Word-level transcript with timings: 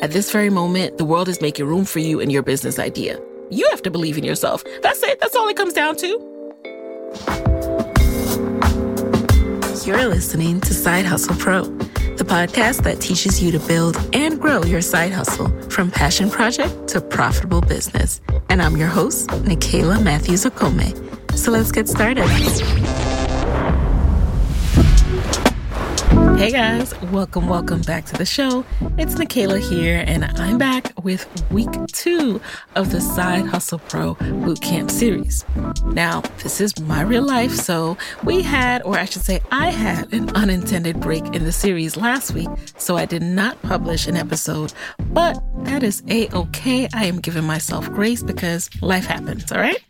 at 0.00 0.10
this 0.10 0.30
very 0.30 0.50
moment, 0.50 0.98
the 0.98 1.04
world 1.04 1.28
is 1.28 1.40
making 1.40 1.66
room 1.66 1.84
for 1.84 2.00
you 2.00 2.20
and 2.20 2.30
your 2.30 2.42
business 2.42 2.78
idea. 2.78 3.20
You 3.50 3.66
have 3.70 3.82
to 3.82 3.90
believe 3.90 4.18
in 4.18 4.24
yourself. 4.24 4.64
That's 4.82 5.02
it. 5.02 5.20
That's 5.20 5.34
all 5.34 5.48
it 5.48 5.56
comes 5.56 5.72
down 5.72 5.96
to. 5.96 6.06
You're 9.86 10.06
listening 10.08 10.60
to 10.62 10.74
Side 10.74 11.06
Hustle 11.06 11.36
Pro, 11.36 11.62
the 11.62 12.24
podcast 12.24 12.82
that 12.82 13.00
teaches 13.00 13.40
you 13.40 13.52
to 13.52 13.60
build 13.60 13.96
and 14.12 14.40
grow 14.40 14.64
your 14.64 14.82
side 14.82 15.12
hustle 15.12 15.48
from 15.70 15.92
passion 15.92 16.28
project 16.28 16.88
to 16.88 17.00
profitable 17.00 17.60
business. 17.60 18.20
And 18.48 18.60
I'm 18.60 18.76
your 18.76 18.88
host, 18.88 19.28
Nicaila 19.28 20.02
Matthews 20.02 20.44
Okome. 20.44 21.38
So 21.38 21.52
let's 21.52 21.70
get 21.70 21.88
started. 21.88 22.26
Hey 26.36 26.52
guys, 26.52 26.94
welcome, 27.04 27.48
welcome 27.48 27.80
back 27.80 28.04
to 28.04 28.12
the 28.14 28.26
show. 28.26 28.62
It's 28.98 29.14
Nicaila 29.14 29.58
here, 29.58 30.04
and 30.06 30.22
I'm 30.38 30.58
back 30.58 30.92
with 31.02 31.26
week 31.50 31.70
two 31.92 32.42
of 32.74 32.92
the 32.92 33.00
Side 33.00 33.46
Hustle 33.46 33.78
Pro 33.78 34.16
Bootcamp 34.16 34.90
series. 34.90 35.46
Now, 35.86 36.20
this 36.42 36.60
is 36.60 36.78
my 36.78 37.00
real 37.00 37.22
life, 37.22 37.52
so 37.52 37.96
we 38.22 38.42
had, 38.42 38.82
or 38.82 38.98
I 38.98 39.06
should 39.06 39.22
say, 39.22 39.40
I 39.50 39.70
had 39.70 40.12
an 40.12 40.28
unintended 40.36 41.00
break 41.00 41.24
in 41.34 41.44
the 41.44 41.52
series 41.52 41.96
last 41.96 42.32
week, 42.32 42.48
so 42.76 42.98
I 42.98 43.06
did 43.06 43.22
not 43.22 43.60
publish 43.62 44.06
an 44.06 44.16
episode, 44.16 44.74
but 44.98 45.42
that 45.64 45.82
is 45.82 46.02
a 46.10 46.28
okay. 46.36 46.86
I 46.92 47.06
am 47.06 47.18
giving 47.18 47.44
myself 47.44 47.90
grace 47.90 48.22
because 48.22 48.68
life 48.82 49.06
happens, 49.06 49.50
all 49.52 49.58
right? 49.58 49.82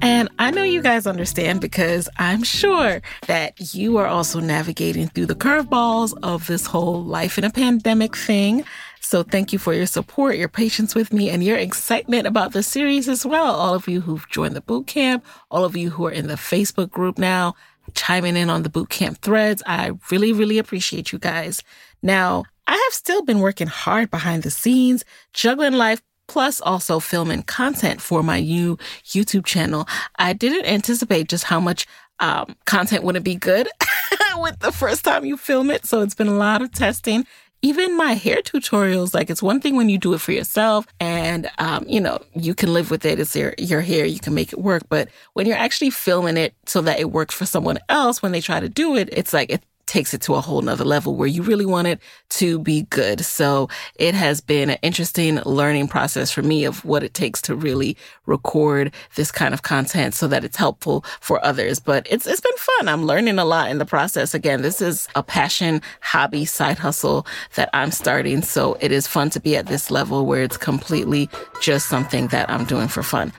And 0.00 0.28
I 0.38 0.50
know 0.50 0.62
you 0.62 0.82
guys 0.82 1.06
understand 1.06 1.60
because 1.60 2.08
I'm 2.16 2.42
sure 2.42 3.02
that 3.26 3.74
you 3.74 3.96
are 3.98 4.06
also 4.06 4.40
navigating 4.40 5.08
through 5.08 5.26
the 5.26 5.34
curveballs 5.34 6.14
of 6.22 6.46
this 6.46 6.66
whole 6.66 7.02
life 7.02 7.38
in 7.38 7.44
a 7.44 7.50
pandemic 7.50 8.16
thing. 8.16 8.64
So 9.00 9.22
thank 9.22 9.52
you 9.52 9.58
for 9.58 9.74
your 9.74 9.86
support, 9.86 10.36
your 10.36 10.48
patience 10.48 10.94
with 10.94 11.12
me, 11.12 11.28
and 11.28 11.42
your 11.44 11.58
excitement 11.58 12.26
about 12.26 12.52
the 12.52 12.62
series 12.62 13.08
as 13.08 13.26
well. 13.26 13.54
All 13.54 13.74
of 13.74 13.88
you 13.88 14.00
who've 14.00 14.28
joined 14.28 14.56
the 14.56 14.60
boot 14.60 14.86
camp, 14.86 15.24
all 15.50 15.64
of 15.64 15.76
you 15.76 15.90
who 15.90 16.06
are 16.06 16.12
in 16.12 16.28
the 16.28 16.34
Facebook 16.34 16.90
group 16.90 17.18
now, 17.18 17.54
chiming 17.94 18.36
in 18.36 18.48
on 18.48 18.62
the 18.62 18.70
boot 18.70 18.88
camp 18.88 19.18
threads. 19.18 19.62
I 19.66 19.92
really, 20.10 20.32
really 20.32 20.58
appreciate 20.58 21.12
you 21.12 21.18
guys. 21.18 21.62
Now, 22.02 22.44
I 22.66 22.72
have 22.72 22.94
still 22.94 23.22
been 23.22 23.40
working 23.40 23.66
hard 23.66 24.10
behind 24.10 24.44
the 24.44 24.50
scenes, 24.50 25.04
juggling 25.32 25.74
life 25.74 26.00
plus 26.32 26.62
also 26.62 26.98
filming 26.98 27.42
content 27.42 28.00
for 28.00 28.22
my 28.22 28.40
new 28.40 28.78
YouTube 29.04 29.44
channel. 29.44 29.86
I 30.16 30.32
didn't 30.32 30.64
anticipate 30.64 31.28
just 31.28 31.44
how 31.44 31.60
much 31.60 31.86
um, 32.20 32.56
content 32.64 33.04
wouldn't 33.04 33.22
be 33.22 33.34
good 33.34 33.68
with 34.38 34.58
the 34.60 34.72
first 34.72 35.04
time 35.04 35.26
you 35.26 35.36
film 35.36 35.70
it. 35.70 35.84
So 35.84 36.00
it's 36.00 36.14
been 36.14 36.28
a 36.28 36.34
lot 36.34 36.62
of 36.62 36.72
testing. 36.72 37.26
Even 37.60 37.98
my 37.98 38.14
hair 38.14 38.40
tutorials, 38.40 39.12
like 39.12 39.28
it's 39.28 39.42
one 39.42 39.60
thing 39.60 39.76
when 39.76 39.90
you 39.90 39.98
do 39.98 40.14
it 40.14 40.22
for 40.22 40.32
yourself 40.32 40.86
and, 40.98 41.50
um, 41.58 41.84
you 41.86 42.00
know, 42.00 42.18
you 42.34 42.54
can 42.54 42.72
live 42.72 42.90
with 42.90 43.04
it. 43.04 43.20
It's 43.20 43.36
your, 43.36 43.52
your 43.58 43.82
hair. 43.82 44.06
You 44.06 44.18
can 44.18 44.32
make 44.32 44.54
it 44.54 44.58
work. 44.58 44.84
But 44.88 45.10
when 45.34 45.46
you're 45.46 45.58
actually 45.58 45.90
filming 45.90 46.38
it 46.38 46.54
so 46.64 46.80
that 46.80 46.98
it 46.98 47.12
works 47.12 47.34
for 47.34 47.44
someone 47.44 47.78
else, 47.90 48.22
when 48.22 48.32
they 48.32 48.40
try 48.40 48.58
to 48.58 48.70
do 48.70 48.96
it, 48.96 49.10
it's 49.12 49.34
like, 49.34 49.50
it, 49.50 49.62
takes 49.86 50.14
it 50.14 50.20
to 50.22 50.34
a 50.34 50.40
whole 50.40 50.62
nother 50.62 50.84
level 50.84 51.14
where 51.14 51.28
you 51.28 51.42
really 51.42 51.66
want 51.66 51.86
it 51.86 52.00
to 52.30 52.58
be 52.58 52.82
good. 52.90 53.24
So 53.24 53.68
it 53.96 54.14
has 54.14 54.40
been 54.40 54.70
an 54.70 54.78
interesting 54.82 55.40
learning 55.42 55.88
process 55.88 56.30
for 56.30 56.42
me 56.42 56.64
of 56.64 56.84
what 56.84 57.02
it 57.02 57.14
takes 57.14 57.42
to 57.42 57.54
really 57.54 57.96
record 58.26 58.92
this 59.16 59.30
kind 59.30 59.54
of 59.54 59.62
content 59.62 60.14
so 60.14 60.28
that 60.28 60.44
it's 60.44 60.56
helpful 60.56 61.04
for 61.20 61.44
others. 61.44 61.80
But 61.80 62.06
it's, 62.10 62.26
it's 62.26 62.40
been 62.40 62.56
fun. 62.56 62.88
I'm 62.88 63.04
learning 63.04 63.38
a 63.38 63.44
lot 63.44 63.70
in 63.70 63.78
the 63.78 63.86
process. 63.86 64.34
Again, 64.34 64.62
this 64.62 64.80
is 64.80 65.08
a 65.14 65.22
passion, 65.22 65.82
hobby, 66.00 66.44
side 66.44 66.78
hustle 66.78 67.26
that 67.54 67.70
I'm 67.72 67.90
starting. 67.90 68.42
So 68.42 68.76
it 68.80 68.92
is 68.92 69.06
fun 69.06 69.30
to 69.30 69.40
be 69.40 69.56
at 69.56 69.66
this 69.66 69.90
level 69.90 70.26
where 70.26 70.42
it's 70.42 70.56
completely 70.56 71.28
just 71.60 71.88
something 71.88 72.28
that 72.28 72.48
I'm 72.50 72.64
doing 72.64 72.88
for 72.88 73.02
fun. 73.02 73.32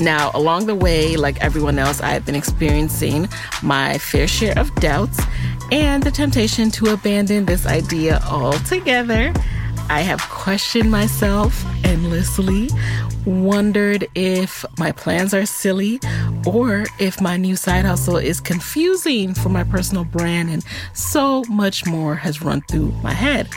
Now, 0.00 0.30
along 0.34 0.66
the 0.66 0.74
way, 0.74 1.16
like 1.16 1.40
everyone 1.40 1.78
else, 1.78 2.00
I 2.00 2.10
have 2.10 2.26
been 2.26 2.34
experiencing 2.34 3.28
my 3.62 3.98
fair 3.98 4.26
share 4.26 4.58
of 4.58 4.74
doubts 4.76 5.20
and 5.70 6.02
the 6.02 6.10
temptation 6.10 6.70
to 6.72 6.92
abandon 6.92 7.46
this 7.46 7.66
idea 7.66 8.20
altogether. 8.28 9.32
I 9.88 10.00
have 10.00 10.20
questioned 10.22 10.90
myself 10.90 11.64
endlessly, 11.84 12.70
wondered 13.26 14.08
if 14.14 14.64
my 14.78 14.92
plans 14.92 15.32
are 15.34 15.46
silly 15.46 16.00
or 16.46 16.84
if 16.98 17.20
my 17.20 17.36
new 17.36 17.54
side 17.54 17.84
hustle 17.84 18.16
is 18.16 18.40
confusing 18.40 19.34
for 19.34 19.48
my 19.48 19.62
personal 19.62 20.04
brand, 20.04 20.50
and 20.50 20.64
so 20.92 21.44
much 21.48 21.86
more 21.86 22.16
has 22.16 22.42
run 22.42 22.62
through 22.62 22.92
my 23.02 23.12
head. 23.12 23.48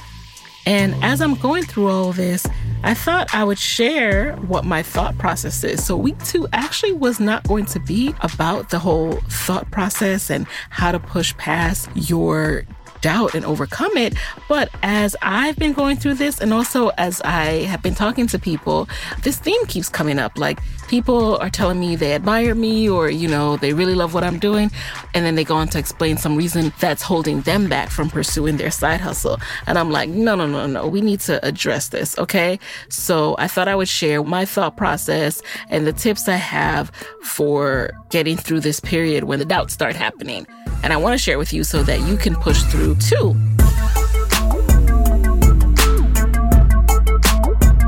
And 0.68 1.02
as 1.02 1.22
I'm 1.22 1.36
going 1.36 1.64
through 1.64 1.88
all 1.88 2.12
this, 2.12 2.46
I 2.84 2.94
thought 2.94 3.34
I 3.34 3.46
would 3.46 3.58
share 3.58 4.36
what 4.36 4.66
my 4.66 4.84
thought 4.84 5.18
process 5.18 5.64
is. 5.64 5.86
So, 5.86 5.96
week 5.96 6.22
two 6.26 6.46
actually 6.52 6.92
was 6.92 7.22
not 7.22 7.48
going 7.48 7.66
to 7.68 7.80
be 7.80 8.14
about 8.20 8.70
the 8.70 8.78
whole 8.78 9.14
thought 9.30 9.72
process 9.72 10.30
and 10.30 10.46
how 10.70 10.92
to 10.92 11.00
push 11.00 11.36
past 11.38 11.90
your 11.96 12.66
doubt 13.02 13.36
and 13.36 13.46
overcome 13.46 13.96
it. 13.98 14.16
But 14.48 14.70
as 14.84 15.16
I've 15.22 15.56
been 15.58 15.74
going 15.74 15.98
through 15.98 16.16
this, 16.16 16.40
and 16.40 16.54
also 16.54 16.90
as 16.98 17.22
I 17.22 17.64
have 17.64 17.82
been 17.82 17.96
talking 17.96 18.28
to 18.28 18.40
people, 18.40 18.88
this 19.24 19.38
theme 19.38 19.66
keeps 19.68 19.90
coming 19.90 20.20
up. 20.20 20.38
Like 20.38 20.60
people 20.88 21.38
are 21.38 21.50
telling 21.50 21.80
me 21.80 21.96
they 21.96 22.14
admire 22.14 22.56
me 22.56 22.90
or, 22.90 23.10
you 23.10 23.28
know, 23.28 23.58
they 23.58 23.74
really 23.74 23.96
love 23.96 24.14
what 24.14 24.24
I'm 24.24 24.40
doing. 24.40 24.72
And 25.14 25.26
then 25.26 25.36
they 25.36 25.44
go 25.44 25.56
on 25.56 25.68
to 25.70 25.80
explain 25.80 26.18
some 26.18 26.36
reason 26.36 26.74
that's 26.80 27.02
holding 27.02 27.42
them 27.42 27.68
back 27.68 27.90
from 27.90 28.10
pursuing 28.10 28.58
their 28.58 28.72
side 28.72 29.02
hustle. 29.02 29.40
And 29.66 29.78
I'm 29.78 29.92
like, 29.92 30.10
no, 30.10 30.36
no, 30.36 30.48
no, 30.48 30.66
no, 30.66 30.88
we 30.88 31.02
need 31.02 31.20
to 31.22 31.46
address 31.46 31.90
this. 31.90 32.18
Okay. 32.18 32.60
So 32.90 33.36
I 33.38 33.48
thought 33.48 33.68
I 33.68 33.76
would 33.76 33.90
share 33.90 34.24
my 34.24 34.46
thought 34.46 34.78
process 34.78 35.42
and 35.70 35.86
the 35.86 35.94
tips 35.94 36.28
I 36.28 36.36
have 36.36 36.92
for 37.24 37.92
getting 38.10 38.38
through 38.38 38.62
this 38.62 38.80
period 38.80 39.26
when 39.26 39.40
the 39.40 39.46
doubts 39.46 39.74
start 39.74 39.96
happening. 39.96 40.48
And 40.84 40.94
I 40.94 40.98
want 40.98 41.14
to 41.14 41.18
share 41.18 41.38
with 41.38 41.54
you 41.54 41.64
so 41.64 41.84
that 41.84 42.00
you 42.02 42.18
can 42.18 42.36
push 42.36 42.62
through 42.64 42.87
too. 42.96 43.36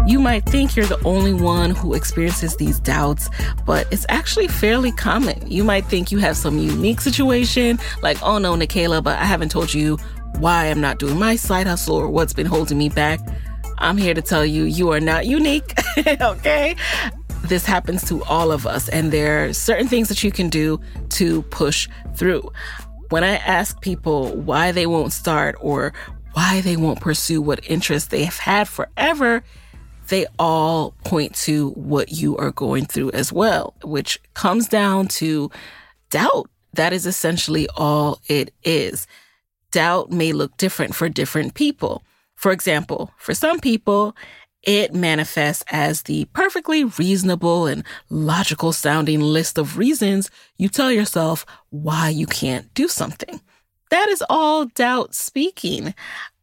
You 0.10 0.18
might 0.18 0.44
think 0.46 0.76
you're 0.76 0.88
the 0.88 1.00
only 1.06 1.34
one 1.34 1.70
who 1.70 1.94
experiences 1.94 2.56
these 2.58 2.80
doubts, 2.80 3.30
but 3.66 3.88
it's 3.92 4.08
actually 4.10 4.48
fairly 4.48 4.92
common. 4.92 5.50
You 5.50 5.64
might 5.64 5.86
think 5.86 6.12
you 6.12 6.18
have 6.18 6.36
some 6.36 6.58
unique 6.58 7.00
situation, 7.00 7.78
like, 8.02 8.18
oh 8.24 8.40
no, 8.40 8.56
Nicaila, 8.56 9.04
but 9.04 9.20
I 9.20 9.26
haven't 9.26 9.50
told 9.50 9.72
you 9.72 9.98
why 10.40 10.66
I'm 10.66 10.82
not 10.82 10.98
doing 10.98 11.20
my 11.20 11.36
side 11.36 11.68
hustle 11.68 11.96
or 11.96 12.10
what's 12.10 12.34
been 12.34 12.48
holding 12.48 12.78
me 12.78 12.90
back. 12.90 13.20
I'm 13.78 13.98
here 13.98 14.14
to 14.14 14.22
tell 14.22 14.46
you, 14.46 14.64
you 14.64 14.92
are 14.92 15.00
not 15.00 15.28
unique, 15.28 15.74
okay? 16.08 16.76
This 17.44 17.66
happens 17.66 18.04
to 18.10 18.24
all 18.24 18.52
of 18.52 18.66
us, 18.66 18.90
and 18.90 19.12
there 19.12 19.46
are 19.46 19.54
certain 19.54 19.88
things 19.88 20.10
that 20.10 20.24
you 20.24 20.32
can 20.32 20.50
do 20.50 20.80
to 21.10 21.44
push 21.44 21.88
through. 22.16 22.52
When 23.10 23.24
I 23.24 23.38
ask 23.38 23.82
people 23.82 24.36
why 24.36 24.72
they 24.72 24.86
won't 24.86 25.14
start 25.14 25.56
or 25.60 25.94
why 26.34 26.62
they 26.62 26.78
won't 26.78 27.02
pursue 27.02 27.42
what 27.42 27.68
interests 27.68 28.10
they 28.10 28.24
have 28.24 28.38
had 28.38 28.68
forever, 28.68 29.44
they 30.10 30.28
all 30.38 30.92
point 31.06 31.36
to 31.36 31.72
what 31.72 32.12
you 32.12 32.38
are 32.38 32.52
going 32.52 32.86
through 32.86 33.12
as 33.12 33.34
well, 33.34 33.74
which 33.84 34.20
comes 34.36 34.68
down 34.68 35.08
to 35.08 35.50
doubt. 36.12 36.50
That 36.74 36.94
is 36.94 37.08
essentially 37.08 37.68
all 37.76 38.22
it 38.28 38.54
is. 38.64 39.08
Doubt 39.72 40.12
may 40.12 40.32
look 40.32 40.56
different 40.58 40.94
for 40.94 41.10
different 41.10 41.56
people. 41.56 42.04
For 42.36 42.52
example, 42.52 43.12
for 43.18 43.34
some 43.34 43.60
people, 43.60 44.16
it 44.70 44.94
manifests 44.94 45.64
as 45.72 46.04
the 46.04 46.26
perfectly 46.26 46.84
reasonable 46.84 47.66
and 47.66 47.84
logical 48.12 48.72
sounding 48.72 49.20
list 49.20 49.58
of 49.58 49.80
reasons 49.80 50.30
you 50.60 50.70
tell 50.70 50.92
yourself 50.92 51.44
why 51.72 52.10
you 52.10 52.28
can't 52.28 52.72
do 52.76 52.88
something. 52.88 53.42
That 53.90 54.10
is 54.10 54.24
all 54.30 54.66
doubt 54.66 55.16
speaking. 55.16 55.96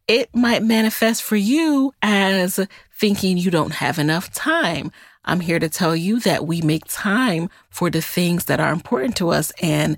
It 0.09 0.35
might 0.35 0.61
manifest 0.61 1.23
for 1.23 1.37
you 1.37 1.93
as 2.01 2.59
thinking 2.93 3.37
you 3.37 3.49
don't 3.49 3.75
have 3.75 3.97
enough 3.97 4.29
time. 4.33 4.91
I'm 5.23 5.39
here 5.39 5.59
to 5.59 5.69
tell 5.69 5.95
you 5.95 6.19
that 6.19 6.45
we 6.45 6.59
make 6.59 6.83
time 6.85 7.49
for 7.69 7.89
the 7.89 8.01
things 8.01 8.45
that 8.45 8.59
are 8.59 8.73
important 8.73 9.15
to 9.17 9.29
us 9.29 9.53
and 9.61 9.97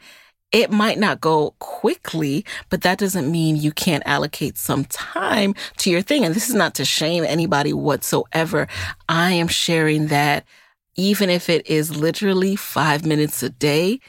it 0.52 0.72
might 0.72 0.98
not 0.98 1.22
go 1.22 1.54
quickly, 1.60 2.46
but 2.70 2.82
that 2.82 2.98
doesn't 2.98 3.32
mean 3.32 3.56
you 3.56 3.72
can't 3.72 4.04
allocate 4.06 4.58
some 4.58 4.86
time 4.86 5.54
to 5.78 5.90
your 5.90 6.02
thing. 6.02 6.26
And 6.26 6.34
this 6.34 6.50
is 6.50 6.56
not 6.56 6.74
to 6.76 6.86
shame 6.86 7.24
anybody 7.24 7.74
whatsoever. 7.74 8.68
I 9.08 9.32
am 9.32 9.48
sharing 9.48 10.08
that 10.08 10.46
even 10.96 11.30
if 11.30 11.50
it 11.50 11.68
is 11.68 11.96
literally 11.96 12.56
five 12.56 13.06
minutes 13.06 13.44
a 13.44 13.50
day, 13.50 14.00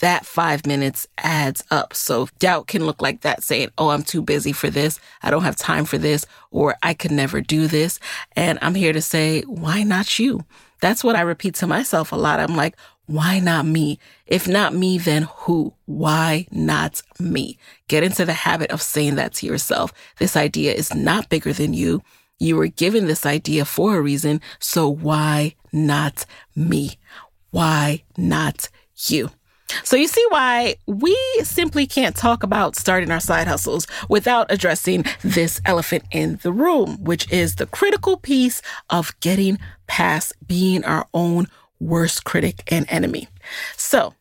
that 0.00 0.26
five 0.26 0.66
minutes 0.66 1.06
adds 1.18 1.62
up. 1.70 1.94
So 1.94 2.28
doubt 2.38 2.66
can 2.66 2.84
look 2.84 3.00
like 3.00 3.20
that 3.20 3.42
saying, 3.42 3.70
Oh, 3.78 3.90
I'm 3.90 4.02
too 4.02 4.22
busy 4.22 4.52
for 4.52 4.68
this. 4.68 4.98
I 5.22 5.30
don't 5.30 5.44
have 5.44 5.56
time 5.56 5.84
for 5.84 5.98
this, 5.98 6.26
or 6.50 6.76
I 6.82 6.94
could 6.94 7.12
never 7.12 7.40
do 7.40 7.66
this. 7.66 8.00
And 8.34 8.58
I'm 8.60 8.74
here 8.74 8.92
to 8.92 9.00
say, 9.00 9.42
why 9.42 9.82
not 9.82 10.18
you? 10.18 10.44
That's 10.80 11.04
what 11.04 11.16
I 11.16 11.20
repeat 11.22 11.54
to 11.56 11.66
myself 11.66 12.12
a 12.12 12.16
lot. 12.16 12.40
I'm 12.40 12.56
like, 12.56 12.76
why 13.06 13.38
not 13.38 13.66
me? 13.66 13.98
If 14.26 14.48
not 14.48 14.74
me, 14.74 14.98
then 14.98 15.22
who? 15.30 15.74
Why 15.84 16.46
not 16.50 17.02
me? 17.18 17.58
Get 17.88 18.02
into 18.02 18.24
the 18.24 18.32
habit 18.32 18.70
of 18.70 18.80
saying 18.80 19.16
that 19.16 19.34
to 19.34 19.46
yourself. 19.46 19.92
This 20.18 20.36
idea 20.36 20.72
is 20.72 20.94
not 20.94 21.28
bigger 21.28 21.52
than 21.52 21.74
you. 21.74 22.02
You 22.38 22.56
were 22.56 22.68
given 22.68 23.06
this 23.06 23.26
idea 23.26 23.64
for 23.64 23.96
a 23.96 24.02
reason. 24.02 24.40
So 24.58 24.88
why 24.88 25.54
not 25.72 26.24
me? 26.56 26.92
Why 27.50 28.02
not 28.16 28.70
you? 28.96 29.30
So 29.82 29.96
you 29.96 30.08
see 30.08 30.24
why 30.28 30.76
we 30.86 31.16
simply 31.42 31.86
can't 31.86 32.16
talk 32.16 32.42
about 32.42 32.76
starting 32.76 33.10
our 33.10 33.20
side 33.20 33.48
hustles 33.48 33.86
without 34.08 34.46
addressing 34.50 35.04
this 35.22 35.60
elephant 35.64 36.04
in 36.10 36.38
the 36.42 36.52
room, 36.52 37.02
which 37.02 37.30
is 37.32 37.56
the 37.56 37.66
critical 37.66 38.16
piece 38.16 38.62
of 38.90 39.18
getting 39.20 39.58
past 39.86 40.32
being 40.46 40.84
our 40.84 41.06
own 41.12 41.48
worst 41.84 42.24
critic 42.24 42.62
and 42.72 42.86
enemy. 42.88 43.28
So, 43.76 44.14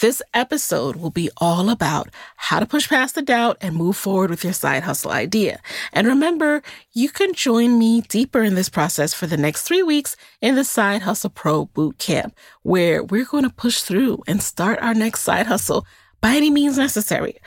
this 0.00 0.20
episode 0.34 0.96
will 0.96 1.10
be 1.10 1.30
all 1.36 1.70
about 1.70 2.10
how 2.36 2.58
to 2.58 2.66
push 2.66 2.88
past 2.88 3.14
the 3.14 3.22
doubt 3.22 3.56
and 3.60 3.76
move 3.76 3.96
forward 3.96 4.28
with 4.28 4.42
your 4.42 4.52
side 4.52 4.82
hustle 4.82 5.12
idea. 5.12 5.60
And 5.92 6.06
remember, 6.06 6.62
you 6.92 7.08
can 7.08 7.32
join 7.32 7.78
me 7.78 8.00
deeper 8.02 8.42
in 8.42 8.56
this 8.56 8.68
process 8.68 9.14
for 9.14 9.26
the 9.26 9.36
next 9.36 9.62
three 9.62 9.82
weeks 9.82 10.16
in 10.40 10.56
the 10.56 10.64
Side 10.64 11.02
Hustle 11.02 11.30
Pro 11.30 11.66
Boot 11.66 11.98
Camp, 11.98 12.36
where 12.62 13.04
we're 13.04 13.24
going 13.24 13.44
to 13.44 13.50
push 13.50 13.82
through 13.82 14.22
and 14.26 14.42
start 14.42 14.80
our 14.82 14.94
next 14.94 15.20
side 15.20 15.46
hustle 15.46 15.86
by 16.20 16.34
any 16.34 16.50
means 16.50 16.76
necessary. 16.76 17.38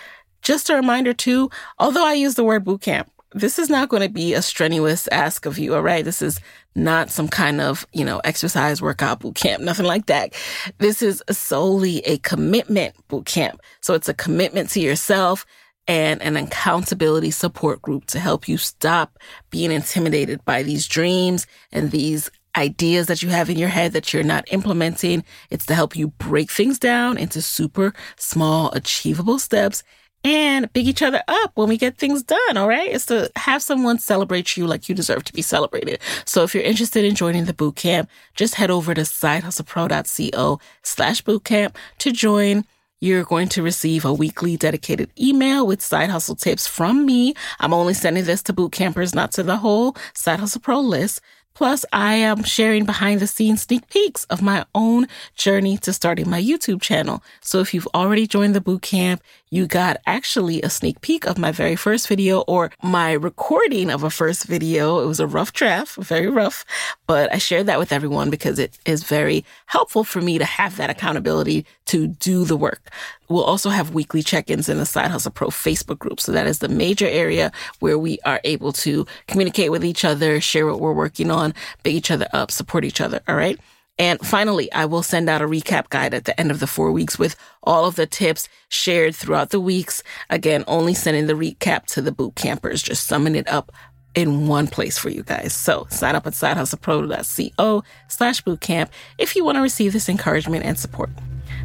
Just 0.42 0.70
a 0.70 0.76
reminder 0.76 1.14
too, 1.14 1.50
although 1.78 2.06
I 2.06 2.14
use 2.14 2.36
the 2.36 2.44
word 2.44 2.64
boot 2.64 2.82
camp, 2.82 3.12
this 3.34 3.60
is 3.60 3.70
not 3.70 3.90
going 3.90 4.04
to 4.04 4.10
be 4.10 4.34
a 4.34 4.42
strenuous 4.42 5.08
ask 5.10 5.46
of 5.46 5.60
you, 5.60 5.76
all 5.76 5.82
right? 5.82 6.06
This 6.06 6.22
is 6.22 6.40
not 6.76 7.10
some 7.10 7.28
kind 7.28 7.60
of, 7.60 7.86
you 7.92 8.06
know, 8.06 8.20
exercise 8.20 8.82
workout 8.82 9.20
boot 9.20 9.36
camp, 9.36 9.62
nothing 9.62 9.86
like 9.86 10.06
that. 10.06 10.34
This 10.78 11.02
is 11.02 11.22
solely 11.30 12.00
a 12.00 12.18
commitment 12.20 12.96
boot 13.08 13.26
camp. 13.26 13.62
So 13.82 13.94
it's 13.94 14.10
a 14.10 14.14
commitment 14.14 14.70
to 14.72 14.80
yourself 14.80 15.46
and 15.88 16.22
an 16.22 16.36
accountability 16.38 17.32
support 17.32 17.82
group 17.82 18.06
to 18.08 18.20
help 18.20 18.48
you 18.48 18.58
stop 18.58 19.18
being 19.50 19.72
intimidated 19.72 20.44
by 20.46 20.64
these 20.64 20.88
dreams 20.88 21.48
and 21.72 21.92
these 21.92 22.30
ideas 22.56 23.08
that 23.08 23.22
you 23.22 23.30
have 23.30 23.50
in 23.50 23.58
your 23.58 23.70
head 23.70 23.94
that 23.94 24.14
you're 24.14 24.24
not 24.24 24.52
implementing. 24.52 25.24
It's 25.50 25.66
to 25.68 25.76
help 25.76 25.96
you 25.96 26.10
break 26.10 26.52
things 26.52 26.80
down 26.80 27.18
into 27.18 27.42
super 27.42 27.94
small, 28.18 28.72
achievable 28.72 29.40
steps 29.40 29.84
and 30.24 30.72
big 30.74 30.88
each 30.88 31.02
other 31.02 31.24
up 31.28 31.52
when 31.56 31.70
we 31.70 31.78
get 31.78 31.98
things 31.98 32.24
done. 32.24 32.58
All 32.58 32.68
right. 32.68 32.90
It's 32.92 33.06
to 33.08 33.32
have 33.36 33.62
someone 33.62 34.00
celebrate 34.00 34.58
you 34.58 34.68
like 34.68 34.90
you 34.90 34.96
deserve 34.96 35.24
to 35.26 35.34
be 35.34 35.42
celebrated. 35.42 36.00
So 36.26 36.44
if 36.44 36.54
you're 36.54 36.64
interested 36.64 37.06
in 37.06 37.16
joining 37.16 37.46
the 37.46 37.54
boot 37.54 37.76
camp, 37.76 38.10
just 38.36 38.56
head 38.56 38.72
over 38.72 38.94
to 38.94 39.02
sidehustlepro.co 39.02 40.60
slash 40.84 41.24
bootcamp 41.24 41.76
to 42.00 42.12
join. 42.12 42.66
You're 43.00 43.24
going 43.24 43.48
to 43.50 43.62
receive 43.62 44.06
a 44.06 44.14
weekly 44.14 44.58
dedicated 44.58 45.12
email 45.20 45.68
with 45.68 45.84
side 45.84 46.10
hustle 46.10 46.36
tips 46.36 46.66
from 46.66 47.06
me. 47.06 47.36
I'm 47.60 47.74
only 47.74 47.94
sending 47.94 48.26
this 48.26 48.42
to 48.44 48.54
boot 48.54 48.72
campers, 48.72 49.14
not 49.14 49.32
to 49.34 49.44
the 49.44 49.58
whole 49.58 49.96
side 50.16 50.40
hustle 50.40 50.62
pro 50.62 50.80
list. 50.80 51.22
Plus, 51.58 51.84
I 51.92 52.14
am 52.14 52.44
sharing 52.44 52.86
behind 52.86 53.20
the 53.20 53.26
scenes 53.26 53.64
sneak 53.64 53.90
peeks 53.90 54.26
of 54.26 54.44
my 54.44 54.64
own 54.76 55.08
journey 55.34 55.76
to 55.80 55.92
starting 55.92 56.30
my 56.30 56.40
YouTube 56.40 56.84
channel. 56.84 57.24
So 57.42 57.62
if 57.62 57.74
you've 57.74 57.88
already 57.96 58.28
joined 58.28 58.54
the 58.54 58.62
boot 58.62 58.84
camp, 58.84 59.24
you 59.50 59.66
got 59.66 59.98
actually 60.06 60.62
a 60.62 60.70
sneak 60.70 61.02
peek 61.02 61.26
of 61.26 61.38
my 61.38 61.52
very 61.52 61.76
first 61.76 62.08
video 62.08 62.42
or 62.42 62.72
my 62.84 63.14
recording 63.14 63.90
of 63.90 64.04
a 64.04 64.10
first 64.10 64.46
video. 64.46 65.00
It 65.00 65.06
was 65.06 65.20
a 65.20 65.28
rough 65.28 65.54
draft, 65.54 65.96
very 65.96 66.28
rough, 66.28 66.66
but 67.06 67.32
I 67.34 67.38
shared 67.38 67.66
that 67.68 67.80
with 67.80 67.92
everyone 67.92 68.30
because 68.30 68.60
it 68.60 68.78
is 68.86 69.04
very 69.04 69.46
helpful 69.68 70.04
for 70.04 70.22
me 70.22 70.38
to 70.38 70.46
have 70.46 70.76
that 70.78 70.90
accountability 70.90 71.66
to 71.86 72.08
do 72.08 72.44
the 72.44 72.58
work. 72.58 72.90
We'll 73.30 73.44
also 73.44 73.70
have 73.70 73.94
weekly 73.94 74.22
check-ins 74.22 74.70
in 74.70 74.78
the 74.78 74.86
Side 74.86 75.12
Hustle 75.12 75.32
Pro 75.32 75.48
Facebook 75.48 76.00
group. 76.00 76.20
So 76.20 76.32
that 76.32 76.48
is 76.48 76.60
the 76.60 76.70
major 76.70 77.08
area 77.08 77.52
where 77.80 77.98
we 77.98 78.20
are 78.26 78.42
able 78.44 78.74
to 78.74 79.06
communicate 79.28 79.72
with 79.72 79.86
each 79.86 80.04
other, 80.04 80.42
share 80.42 80.66
what 80.66 80.80
we're 80.80 80.94
working 80.94 81.32
on, 81.32 81.54
big 81.84 81.96
each 81.96 82.12
other 82.12 82.28
up, 82.34 82.52
support 82.52 82.84
each 82.84 83.02
other. 83.02 83.22
All 83.28 83.36
right. 83.36 83.60
And 84.00 84.20
finally, 84.20 84.72
I 84.72 84.86
will 84.86 85.04
send 85.04 85.30
out 85.30 85.42
a 85.42 85.48
recap 85.48 85.90
guide 85.90 86.14
at 86.14 86.26
the 86.26 86.40
end 86.40 86.52
of 86.52 86.60
the 86.60 86.68
four 86.68 86.92
weeks 86.92 87.18
with 87.18 87.36
all 87.64 87.86
of 87.86 87.96
the 87.96 88.06
tips 88.06 88.48
shared 88.70 89.16
throughout 89.16 89.50
the 89.50 89.60
weeks. 89.60 90.04
Again, 90.30 90.64
only 90.68 90.94
sending 90.94 91.28
the 91.28 91.34
recap 91.34 91.86
to 91.88 92.02
the 92.02 92.12
boot 92.12 92.36
campers, 92.36 92.82
just 92.82 93.08
summing 93.08 93.36
it 93.36 93.48
up 93.48 93.72
in 94.14 94.48
one 94.48 94.68
place 94.68 94.98
for 94.98 95.10
you 95.10 95.24
guys. 95.24 95.54
So 95.54 95.88
sign 95.90 96.16
up 96.16 96.26
at 96.28 96.34
sidehustlepro.co 96.34 97.84
slash 98.08 98.44
bootcamp 98.44 98.90
if 99.18 99.36
you 99.36 99.46
want 99.46 99.58
to 99.58 99.62
receive 99.62 99.94
this 99.94 100.10
encouragement 100.10 100.66
and 100.66 100.78
support. 100.78 101.10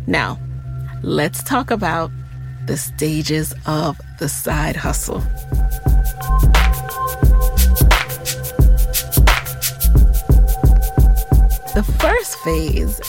Now, 0.07 0.39
let's 1.03 1.43
talk 1.43 1.71
about 1.71 2.11
the 2.67 2.77
stages 2.77 3.55
of 3.67 4.01
the 4.19 4.29
side 4.29 4.77
hustle. 4.77 5.23
The 11.83 11.93
first 11.95 12.39
phase, 12.45 13.01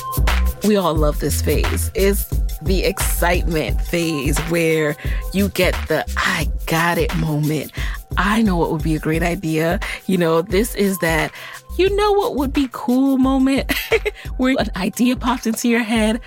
we 0.68 0.78
all 0.78 0.96
love 0.96 1.20
this 1.20 1.44
phase, 1.44 1.92
is 1.94 2.28
the 2.64 2.86
excitement 2.86 3.80
phase 3.80 4.40
where 4.50 4.96
you 5.32 5.50
get 5.50 5.76
the 5.88 6.04
I 6.18 6.50
got 6.66 6.98
it 6.98 7.16
moment. 7.18 7.72
I 8.18 8.42
know 8.42 8.58
what 8.58 8.72
would 8.72 8.82
be 8.82 8.96
a 8.96 9.00
great 9.00 9.22
idea. 9.22 9.80
You 10.08 10.18
know, 10.18 10.42
this 10.42 10.74
is 10.74 10.98
that 11.00 11.32
you 11.78 11.96
know 11.96 12.14
what 12.14 12.36
would 12.36 12.52
be 12.52 12.68
cool 12.72 13.20
moment 13.20 13.72
where 14.38 14.56
an 14.58 14.72
idea 14.76 15.18
pops 15.18 15.46
into 15.46 15.70
your 15.70 15.84
head 15.84 16.20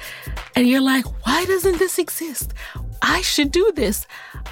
and 0.54 0.68
you're 0.68 0.80
like, 0.80 1.04
why 1.26 1.44
doesn't 1.46 1.80
this 1.80 1.98
exist? 1.98 2.54
I 3.02 3.20
should 3.22 3.52
do 3.52 3.72
this. 3.74 4.06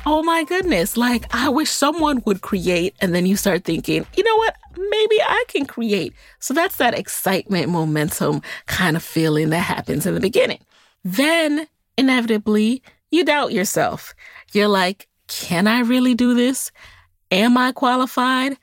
Oh 0.06 0.22
my 0.22 0.44
goodness. 0.44 0.96
Like, 0.96 1.32
I 1.34 1.48
wish 1.48 1.70
someone 1.70 2.22
would 2.26 2.40
create. 2.40 2.94
And 3.00 3.14
then 3.14 3.26
you 3.26 3.36
start 3.36 3.64
thinking, 3.64 4.06
you 4.16 4.22
know 4.24 4.36
what? 4.36 4.56
Maybe 4.76 5.20
I 5.20 5.44
can 5.48 5.66
create. 5.66 6.14
So 6.40 6.54
that's 6.54 6.76
that 6.76 6.98
excitement, 6.98 7.68
momentum 7.68 8.42
kind 8.66 8.96
of 8.96 9.02
feeling 9.02 9.50
that 9.50 9.60
happens 9.60 10.06
in 10.06 10.14
the 10.14 10.20
beginning. 10.20 10.60
Then 11.04 11.66
inevitably, 11.96 12.82
you 13.10 13.24
doubt 13.24 13.52
yourself. 13.52 14.14
You're 14.52 14.68
like, 14.68 15.08
can 15.26 15.66
I 15.66 15.80
really 15.80 16.14
do 16.14 16.34
this? 16.34 16.70
Am 17.30 17.56
I 17.56 17.72
qualified? 17.72 18.56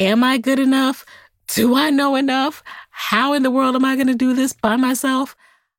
Am 0.00 0.22
I 0.22 0.38
good 0.38 0.58
enough? 0.58 1.04
do 1.48 1.74
I 1.74 1.90
know 1.90 2.16
enough? 2.16 2.62
How 2.90 3.32
in 3.32 3.42
the 3.42 3.50
world 3.50 3.76
am 3.76 3.84
I 3.84 3.94
going 3.94 4.06
to 4.08 4.14
do 4.14 4.34
this 4.34 4.52
by 4.52 4.76
myself? 4.76 5.36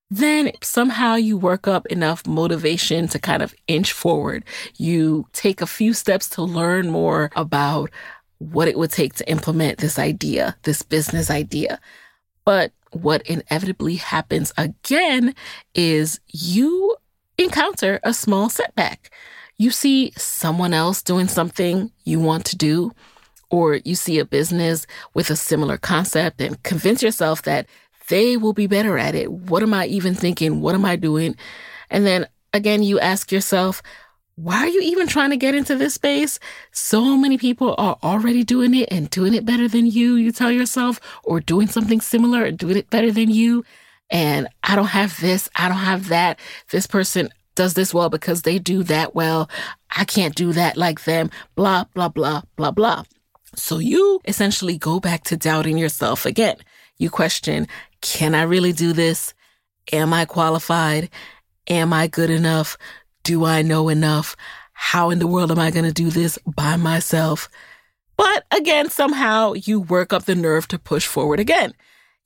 Then 0.09 0.51
somehow 0.61 1.15
you 1.15 1.37
work 1.37 1.67
up 1.67 1.85
enough 1.87 2.25
motivation 2.25 3.07
to 3.09 3.19
kind 3.19 3.41
of 3.41 3.53
inch 3.67 3.91
forward. 3.91 4.45
You 4.77 5.27
take 5.33 5.61
a 5.61 5.67
few 5.67 5.93
steps 5.93 6.29
to 6.29 6.43
learn 6.43 6.89
more 6.89 7.29
about 7.35 7.89
what 8.39 8.67
it 8.67 8.77
would 8.77 8.91
take 8.91 9.15
to 9.15 9.29
implement 9.29 9.79
this 9.79 9.99
idea, 9.99 10.55
this 10.63 10.81
business 10.81 11.29
idea. 11.29 11.79
But 12.45 12.71
what 12.91 13.21
inevitably 13.27 13.95
happens 13.95 14.53
again 14.57 15.35
is 15.73 16.21
you 16.27 16.95
encounter 17.37 17.99
a 18.03 18.13
small 18.13 18.49
setback. 18.49 19.11
You 19.57 19.71
see 19.71 20.13
someone 20.15 20.73
else 20.73 21.01
doing 21.01 21.27
something 21.27 21.91
you 22.05 22.19
want 22.19 22.45
to 22.45 22.55
do, 22.55 22.91
or 23.49 23.75
you 23.75 23.95
see 23.95 24.19
a 24.19 24.25
business 24.25 24.85
with 25.13 25.29
a 25.29 25.35
similar 25.35 25.77
concept 25.77 26.41
and 26.41 26.61
convince 26.63 27.01
yourself 27.01 27.41
that 27.43 27.67
they 28.09 28.37
will 28.37 28.53
be 28.53 28.67
better 28.67 28.97
at 28.97 29.15
it. 29.15 29.31
What 29.31 29.63
am 29.63 29.73
I 29.73 29.85
even 29.87 30.15
thinking? 30.15 30.61
What 30.61 30.75
am 30.75 30.85
I 30.85 30.95
doing? 30.95 31.35
And 31.89 32.05
then 32.05 32.27
again, 32.53 32.83
you 32.83 32.99
ask 32.99 33.31
yourself, 33.31 33.81
why 34.35 34.57
are 34.59 34.67
you 34.67 34.81
even 34.81 35.07
trying 35.07 35.31
to 35.31 35.37
get 35.37 35.55
into 35.55 35.75
this 35.75 35.95
space? 35.95 36.39
So 36.71 37.17
many 37.17 37.37
people 37.37 37.73
are 37.77 37.97
already 38.03 38.43
doing 38.43 38.75
it 38.75 38.89
and 38.91 39.09
doing 39.09 39.33
it 39.33 39.45
better 39.45 39.67
than 39.67 39.87
you, 39.87 40.15
you 40.15 40.31
tell 40.31 40.51
yourself, 40.51 40.99
or 41.23 41.39
doing 41.39 41.67
something 41.67 42.01
similar 42.01 42.43
and 42.45 42.57
doing 42.57 42.77
it 42.77 42.89
better 42.91 43.11
than 43.11 43.31
you. 43.31 43.65
And 44.11 44.47
I 44.63 44.75
don't 44.75 44.85
have 44.85 45.19
this, 45.19 45.49
I 45.55 45.67
don't 45.67 45.77
have 45.77 46.09
that. 46.09 46.39
This 46.69 46.85
person 46.85 47.29
does 47.55 47.73
this 47.73 47.93
well 47.93 48.09
because 48.09 48.43
they 48.43 48.59
do 48.59 48.83
that 48.83 49.15
well. 49.15 49.49
I 49.89 50.05
can't 50.05 50.35
do 50.35 50.53
that 50.53 50.77
like 50.77 51.05
them, 51.05 51.31
blah, 51.55 51.85
blah, 51.95 52.09
blah, 52.09 52.43
blah, 52.55 52.71
blah. 52.71 53.03
So 53.55 53.79
you 53.79 54.21
essentially 54.25 54.77
go 54.77 54.99
back 54.99 55.23
to 55.25 55.35
doubting 55.35 55.79
yourself 55.79 56.27
again. 56.27 56.57
You 56.99 57.09
question, 57.09 57.67
can 58.01 58.35
I 58.35 58.43
really 58.43 58.73
do 58.73 58.93
this? 58.93 59.33
Am 59.91 60.13
I 60.13 60.25
qualified? 60.25 61.09
Am 61.67 61.93
I 61.93 62.07
good 62.07 62.29
enough? 62.29 62.77
Do 63.23 63.45
I 63.45 63.61
know 63.61 63.89
enough? 63.89 64.35
How 64.73 65.09
in 65.09 65.19
the 65.19 65.27
world 65.27 65.51
am 65.51 65.59
I 65.59 65.71
going 65.71 65.85
to 65.85 65.93
do 65.93 66.09
this 66.09 66.37
by 66.45 66.77
myself? 66.77 67.49
But 68.15 68.45
again, 68.51 68.89
somehow 68.89 69.53
you 69.53 69.79
work 69.79 70.13
up 70.13 70.25
the 70.25 70.35
nerve 70.35 70.67
to 70.69 70.79
push 70.79 71.05
forward 71.05 71.39
again. 71.39 71.73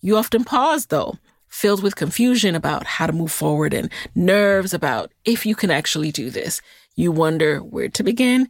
You 0.01 0.17
often 0.17 0.43
pause 0.43 0.87
though, 0.87 1.17
filled 1.47 1.83
with 1.83 1.95
confusion 1.95 2.55
about 2.55 2.85
how 2.85 3.07
to 3.07 3.13
move 3.13 3.31
forward 3.31 3.73
and 3.73 3.91
nerves 4.15 4.73
about 4.73 5.11
if 5.25 5.45
you 5.45 5.55
can 5.55 5.69
actually 5.69 6.11
do 6.11 6.29
this. 6.29 6.61
You 6.95 7.11
wonder 7.11 7.59
where 7.59 7.89
to 7.89 8.03
begin. 8.03 8.47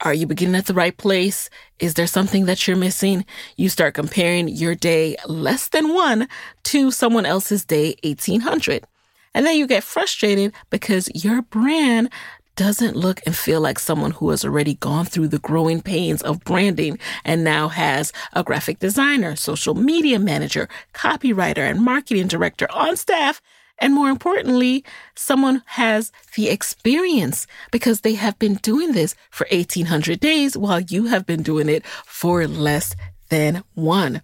Are 0.00 0.14
you 0.14 0.28
beginning 0.28 0.54
at 0.54 0.66
the 0.66 0.74
right 0.74 0.96
place? 0.96 1.50
Is 1.80 1.94
there 1.94 2.06
something 2.06 2.44
that 2.44 2.68
you're 2.68 2.76
missing? 2.76 3.24
You 3.56 3.68
start 3.68 3.94
comparing 3.94 4.46
your 4.46 4.76
day 4.76 5.16
less 5.26 5.68
than 5.70 5.92
one 5.92 6.28
to 6.64 6.92
someone 6.92 7.26
else's 7.26 7.64
day 7.64 7.96
1800. 8.04 8.86
And 9.34 9.44
then 9.44 9.56
you 9.56 9.66
get 9.66 9.82
frustrated 9.82 10.52
because 10.70 11.10
your 11.14 11.42
brand 11.42 12.10
doesn't 12.54 12.94
look 12.94 13.20
and 13.26 13.36
feel 13.36 13.60
like 13.60 13.80
someone 13.80 14.12
who 14.12 14.30
has 14.30 14.44
already 14.44 14.74
gone 14.74 15.04
through 15.04 15.28
the 15.28 15.40
growing 15.40 15.82
pains 15.82 16.22
of 16.22 16.44
branding 16.44 17.00
and 17.24 17.42
now 17.42 17.66
has 17.66 18.12
a 18.34 18.44
graphic 18.44 18.78
designer, 18.78 19.34
social 19.34 19.74
media 19.74 20.20
manager, 20.20 20.68
copywriter, 20.94 21.68
and 21.68 21.80
marketing 21.80 22.28
director 22.28 22.68
on 22.70 22.96
staff 22.96 23.42
and 23.80 23.94
more 23.94 24.10
importantly, 24.10 24.84
someone 25.14 25.62
has 25.66 26.10
the 26.34 26.48
experience 26.48 27.46
because 27.70 28.00
they 28.00 28.14
have 28.14 28.38
been 28.38 28.54
doing 28.54 28.92
this 28.92 29.14
for 29.30 29.46
1800 29.50 30.18
days 30.18 30.56
while 30.56 30.80
you 30.80 31.06
have 31.06 31.26
been 31.26 31.42
doing 31.42 31.68
it 31.68 31.86
for 32.04 32.46
less 32.46 32.94
than 33.28 33.62
one. 33.74 34.22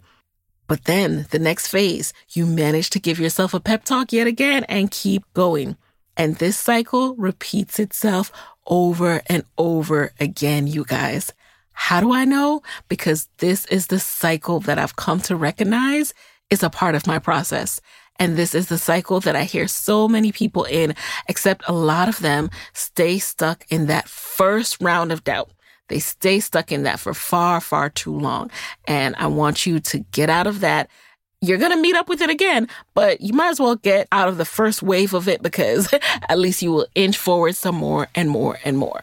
But 0.67 0.85
then 0.85 1.27
the 1.31 1.39
next 1.39 1.69
phase, 1.69 2.13
you 2.31 2.47
manage 2.47 2.91
to 2.91 3.01
give 3.01 3.21
yourself 3.21 3.55
a 3.55 3.61
pep 3.61 3.85
talk 3.85 4.13
yet 4.13 4.27
again 4.27 4.65
and 4.65 4.91
keep 4.91 5.23
going. 5.35 5.77
And 6.17 6.37
this 6.37 6.57
cycle 6.57 7.15
repeats 7.17 7.79
itself 7.79 8.33
over 8.67 9.23
and 9.27 9.45
over 9.59 10.13
again, 10.19 10.67
you 10.67 10.85
guys. 10.85 11.33
How 11.73 12.01
do 12.01 12.13
I 12.13 12.25
know? 12.25 12.63
Because 12.89 13.29
this 13.39 13.67
is 13.67 13.89
the 13.89 13.99
cycle 13.99 14.61
that 14.61 14.79
I've 14.79 14.97
come 14.97 15.21
to 15.23 15.37
recognize 15.37 16.15
is 16.51 16.63
a 16.63 16.71
part 16.71 16.95
of 16.95 17.07
my 17.07 17.19
process. 17.19 17.81
And 18.19 18.37
this 18.37 18.55
is 18.55 18.69
the 18.69 18.79
cycle 18.79 19.21
that 19.21 19.35
I 19.35 19.45
hear 19.45 19.67
so 19.67 20.09
many 20.09 20.31
people 20.31 20.65
in, 20.65 20.95
except 21.29 21.65
a 21.67 21.73
lot 21.73 22.09
of 22.09 22.21
them 22.21 22.51
stay 22.73 23.19
stuck 23.19 23.65
in 23.71 23.87
that 23.87 24.09
first 24.09 24.81
round 24.81 25.11
of 25.11 25.25
doubt. 25.25 25.51
They 25.89 25.99
stay 25.99 26.41
stuck 26.41 26.73
in 26.73 26.85
that 26.85 27.01
for 27.01 27.13
far, 27.13 27.61
far 27.61 27.91
too 27.91 28.19
long. 28.19 28.51
And 28.87 29.15
I 29.19 29.27
want 29.27 29.67
you 29.67 29.81
to 29.81 29.99
get 29.99 30.31
out 30.31 30.47
of 30.47 30.61
that. 30.61 30.89
You're 31.41 31.59
going 31.59 31.73
to 31.73 31.81
meet 31.81 31.95
up 31.95 32.09
with 32.09 32.23
it 32.23 32.31
again, 32.31 32.69
but 32.95 33.21
you 33.21 33.35
might 33.35 33.51
as 33.51 33.61
well 33.61 33.77
get 33.77 34.09
out 34.11 34.29
of 34.29 34.39
the 34.39 34.47
first 34.47 34.83
wave 34.83 35.13
of 35.13 35.29
it 35.29 35.43
because 35.43 35.93
at 36.29 36.39
least 36.39 36.63
you 36.63 36.73
will 36.73 36.87
inch 36.95 37.19
forward 37.19 37.55
some 37.55 37.75
more 37.75 38.09
and 38.15 38.31
more 38.31 38.59
and 38.65 38.79
more. 38.79 39.03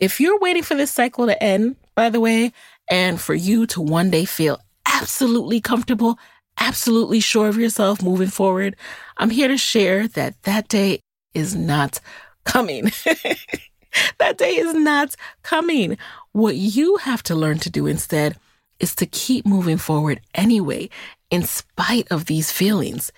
If 0.00 0.20
you're 0.20 0.38
waiting 0.38 0.62
for 0.62 0.74
this 0.74 0.90
cycle 0.90 1.26
to 1.26 1.42
end, 1.42 1.76
by 1.94 2.08
the 2.08 2.20
way, 2.20 2.52
and 2.88 3.20
for 3.20 3.34
you 3.34 3.66
to 3.66 3.80
one 3.80 4.10
day 4.10 4.24
feel 4.24 4.60
absolutely 4.86 5.60
comfortable 5.60 6.18
absolutely 6.58 7.20
sure 7.20 7.48
of 7.48 7.58
yourself 7.58 8.02
moving 8.02 8.28
forward, 8.28 8.76
I'm 9.16 9.30
here 9.30 9.48
to 9.48 9.58
share 9.58 10.08
that 10.08 10.42
that 10.42 10.68
day 10.68 11.00
is 11.34 11.54
not 11.54 12.00
coming. 12.44 12.84
that 14.18 14.38
day 14.38 14.56
is 14.56 14.74
not 14.74 15.14
coming. 15.42 15.98
What 16.32 16.56
you 16.56 16.96
have 16.96 17.22
to 17.24 17.34
learn 17.34 17.58
to 17.60 17.70
do 17.70 17.86
instead 17.86 18.36
is 18.78 18.94
to 18.96 19.06
keep 19.06 19.46
moving 19.46 19.78
forward 19.78 20.20
anyway, 20.34 20.90
in 21.30 21.42
spite 21.42 22.06
of 22.10 22.26
these 22.26 22.52
feelings. 22.52 23.10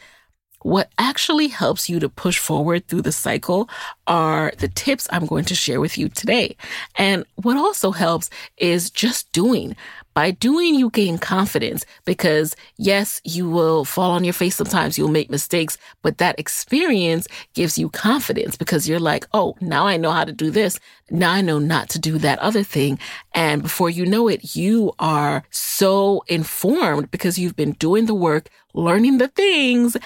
What 0.63 0.91
actually 0.99 1.49
helps 1.49 1.89
you 1.89 2.01
to 2.01 2.09
push 2.09 2.39
forward 2.39 2.87
through 2.87 3.03
the 3.03 3.13
cycle 3.13 3.69
are 4.07 4.53
the 4.59 4.69
tips 4.69 5.07
I'm 5.11 5.27
going 5.27 5.45
to 5.47 5.55
share 5.55 5.81
with 5.81 5.97
you 5.97 6.09
today. 6.09 6.57
And 6.97 7.25
what 7.37 7.57
also 7.57 7.93
helps 7.93 8.31
is 8.57 8.91
just 8.91 9.31
doing. 9.33 9.77
By 10.15 10.33
doing, 10.33 10.75
you 10.75 10.91
gain 10.91 11.17
confidence 11.17 11.87
because 12.05 12.57
yes, 12.77 13.21
you 13.23 13.49
will 13.49 13.85
fall 13.85 14.11
on 14.11 14.25
your 14.25 14.33
face 14.33 14.57
sometimes, 14.57 14.99
you'll 14.99 15.07
make 15.09 15.31
mistakes, 15.31 15.79
but 16.03 16.19
that 16.19 16.41
experience 16.41 17.29
gives 17.55 17.79
you 17.79 17.89
confidence 17.89 18.57
because 18.57 18.89
you're 18.89 18.99
like, 18.99 19.29
oh, 19.33 19.55
now 19.61 19.87
I 19.87 19.97
know 19.97 20.11
how 20.11 20.25
to 20.25 20.33
do 20.33 20.51
this. 20.51 20.81
Now 21.09 21.31
I 21.31 21.41
know 21.41 21.61
not 21.61 21.89
to 21.91 22.01
do 22.01 22.19
that 22.19 22.41
other 22.41 22.65
thing. 22.65 22.99
And 23.33 23.63
before 23.63 23.91
you 23.91 24.05
know 24.05 24.27
it, 24.27 24.57
you 24.57 24.93
are 24.99 25.45
so 25.51 26.25
informed 26.27 27.13
because 27.13 27.39
you've 27.39 27.55
been 27.55 27.73
doing 27.73 28.07
the 28.07 28.15
work, 28.15 28.49
learning 28.79 29.19
the 29.19 29.29
things, 29.29 29.97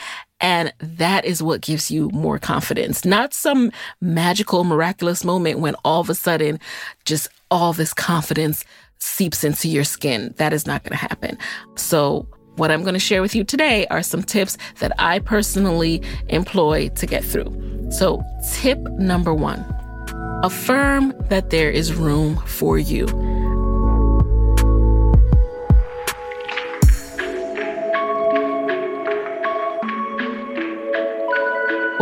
and 0.41 0.73
that 0.79 1.25
is 1.25 1.43
what 1.43 1.61
gives 1.61 1.91
you 1.91 2.11
more 2.11 2.39
confidence, 2.39 3.05
not 3.05 3.33
some 3.35 3.71
magical, 4.01 4.65
miraculous 4.65 5.25
moment 5.25 5.61
when 5.61 5.75
all 5.85 6.01
of 6.01 6.11
a 6.11 6.15
sudden 6.15 6.59
just 7.05 7.29
all 7.51 7.73
this 7.73 7.95
confidence 7.95 8.65
seeps 8.99 9.45
into 9.45 9.69
your 9.69 9.85
skin. 9.85 10.35
That 10.39 10.53
is 10.53 10.67
not 10.67 10.83
going 10.83 10.93
to 10.93 10.97
happen. 10.97 11.39
So, 11.77 12.27
what 12.57 12.71
I'm 12.71 12.83
going 12.83 12.95
to 12.95 13.01
share 13.01 13.23
with 13.23 13.35
you 13.35 13.45
today 13.45 13.87
are 13.87 14.03
some 14.03 14.23
tips 14.23 14.59
that 14.81 14.93
I 14.99 15.21
personally 15.21 16.03
employ 16.29 16.89
to 16.91 17.07
get 17.07 17.25
through. 17.25 17.91
So, 17.91 18.23
tip 18.55 18.79
number 18.79 19.35
one 19.35 19.65
affirm 20.45 21.15
that 21.29 21.51
there 21.51 21.71
is 21.71 21.95
room 21.95 22.37
for 22.47 22.77
you. 22.79 23.07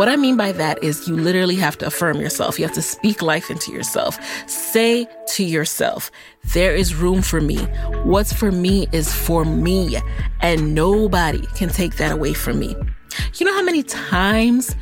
What 0.01 0.09
I 0.09 0.15
mean 0.15 0.35
by 0.35 0.51
that 0.53 0.83
is 0.83 1.07
you 1.07 1.15
literally 1.15 1.53
have 1.57 1.77
to 1.77 1.85
affirm 1.85 2.19
yourself. 2.19 2.57
You 2.57 2.65
have 2.65 2.73
to 2.73 2.81
speak 2.81 3.21
life 3.21 3.51
into 3.51 3.71
yourself. 3.71 4.17
Say 4.49 5.07
to 5.33 5.43
yourself, 5.43 6.09
there 6.55 6.73
is 6.73 6.95
room 6.95 7.21
for 7.21 7.39
me. 7.39 7.57
What's 8.03 8.33
for 8.33 8.51
me 8.51 8.87
is 8.91 9.13
for 9.13 9.45
me, 9.45 9.97
and 10.39 10.73
nobody 10.73 11.45
can 11.53 11.69
take 11.69 11.97
that 11.97 12.11
away 12.11 12.33
from 12.33 12.57
me. 12.57 12.75
You 13.35 13.45
know 13.45 13.53
how 13.53 13.61
many 13.61 13.83
times 13.83 14.75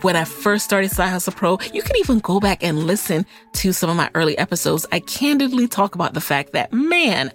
when 0.00 0.16
I 0.16 0.24
first 0.24 0.64
started 0.64 0.90
Side 0.90 1.10
Hustle 1.10 1.34
Pro, 1.34 1.56
you 1.72 1.80
can 1.80 1.96
even 1.98 2.18
go 2.18 2.40
back 2.40 2.64
and 2.64 2.80
listen 2.80 3.24
to 3.52 3.72
some 3.72 3.90
of 3.90 3.96
my 3.96 4.10
early 4.16 4.36
episodes. 4.38 4.86
I 4.90 4.98
candidly 4.98 5.68
talk 5.68 5.94
about 5.94 6.14
the 6.14 6.20
fact 6.20 6.52
that, 6.52 6.72
man, 6.72 7.30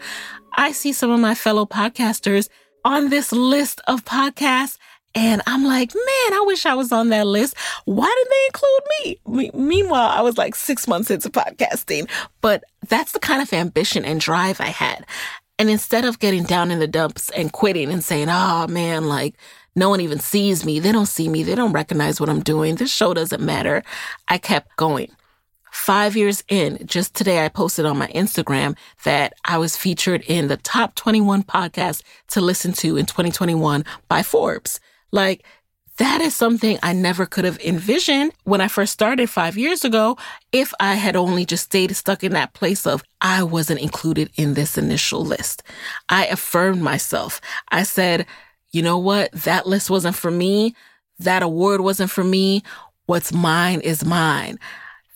I 0.57 0.73
see 0.73 0.91
some 0.91 1.09
of 1.09 1.21
my 1.21 1.35
fellow 1.35 1.65
podcasters 1.65 2.49
on 2.83 3.09
this 3.09 3.31
list 3.31 3.79
of 3.87 4.03
podcasts 4.03 4.77
and 5.15 5.41
I'm 5.47 5.63
like, 5.65 5.93
man, 5.93 6.33
I 6.33 6.43
wish 6.45 6.65
I 6.65 6.75
was 6.75 6.91
on 6.91 7.09
that 7.09 7.25
list. 7.25 7.55
Why 7.85 8.05
didn't 8.05 8.29
they 8.29 8.45
include 8.47 9.21
me? 9.33 9.51
meanwhile, 9.53 10.09
I 10.09 10.21
was 10.21 10.37
like 10.37 10.55
six 10.55 10.87
months 10.87 11.09
into 11.09 11.29
podcasting, 11.29 12.09
but 12.41 12.63
that's 12.87 13.11
the 13.13 13.19
kind 13.19 13.41
of 13.41 13.51
ambition 13.51 14.05
and 14.05 14.19
drive 14.19 14.61
I 14.61 14.67
had. 14.67 15.05
And 15.57 15.69
instead 15.69 16.05
of 16.05 16.19
getting 16.19 16.43
down 16.43 16.71
in 16.71 16.79
the 16.79 16.87
dumps 16.87 17.29
and 17.31 17.51
quitting 17.51 17.91
and 17.91 18.03
saying, 18.03 18.27
oh 18.29 18.67
man, 18.67 19.07
like 19.07 19.35
no 19.75 19.89
one 19.89 20.01
even 20.01 20.19
sees 20.19 20.65
me. 20.65 20.79
They 20.79 20.91
don't 20.91 21.05
see 21.05 21.27
me. 21.27 21.43
They 21.43 21.55
don't 21.55 21.73
recognize 21.73 22.19
what 22.19 22.29
I'm 22.29 22.41
doing. 22.41 22.75
This 22.75 22.91
show 22.93 23.13
doesn't 23.13 23.41
matter. 23.41 23.83
I 24.27 24.37
kept 24.37 24.75
going. 24.77 25.11
Five 25.71 26.17
years 26.17 26.43
in, 26.47 26.85
just 26.87 27.13
today 27.13 27.45
I 27.45 27.49
posted 27.49 27.85
on 27.85 27.97
my 27.97 28.07
Instagram 28.07 28.75
that 29.03 29.33
I 29.45 29.57
was 29.57 29.77
featured 29.77 30.23
in 30.23 30.47
the 30.47 30.57
top 30.57 30.95
21 30.95 31.43
podcasts 31.43 32.01
to 32.29 32.41
listen 32.41 32.73
to 32.73 32.97
in 32.97 33.05
2021 33.05 33.85
by 34.07 34.23
Forbes. 34.23 34.79
Like, 35.11 35.43
that 35.97 36.21
is 36.21 36.33
something 36.33 36.79
I 36.81 36.93
never 36.93 37.25
could 37.25 37.43
have 37.43 37.59
envisioned 37.59 38.31
when 38.45 38.61
I 38.61 38.69
first 38.69 38.93
started 38.93 39.29
five 39.29 39.57
years 39.57 39.83
ago 39.83 40.17
if 40.53 40.73
I 40.79 40.95
had 40.95 41.17
only 41.17 41.45
just 41.45 41.65
stayed 41.65 41.93
stuck 41.93 42.23
in 42.23 42.31
that 42.31 42.53
place 42.53 42.87
of 42.87 43.03
I 43.19 43.43
wasn't 43.43 43.81
included 43.81 44.31
in 44.37 44.53
this 44.53 44.77
initial 44.77 45.25
list. 45.25 45.61
I 46.07 46.25
affirmed 46.27 46.81
myself. 46.81 47.41
I 47.69 47.83
said, 47.83 48.25
you 48.71 48.81
know 48.81 48.97
what? 48.97 49.29
That 49.33 49.67
list 49.67 49.89
wasn't 49.89 50.15
for 50.15 50.31
me. 50.31 50.73
That 51.19 51.43
award 51.43 51.81
wasn't 51.81 52.11
for 52.11 52.23
me. 52.23 52.63
What's 53.07 53.33
mine 53.33 53.81
is 53.81 54.05
mine. 54.05 54.57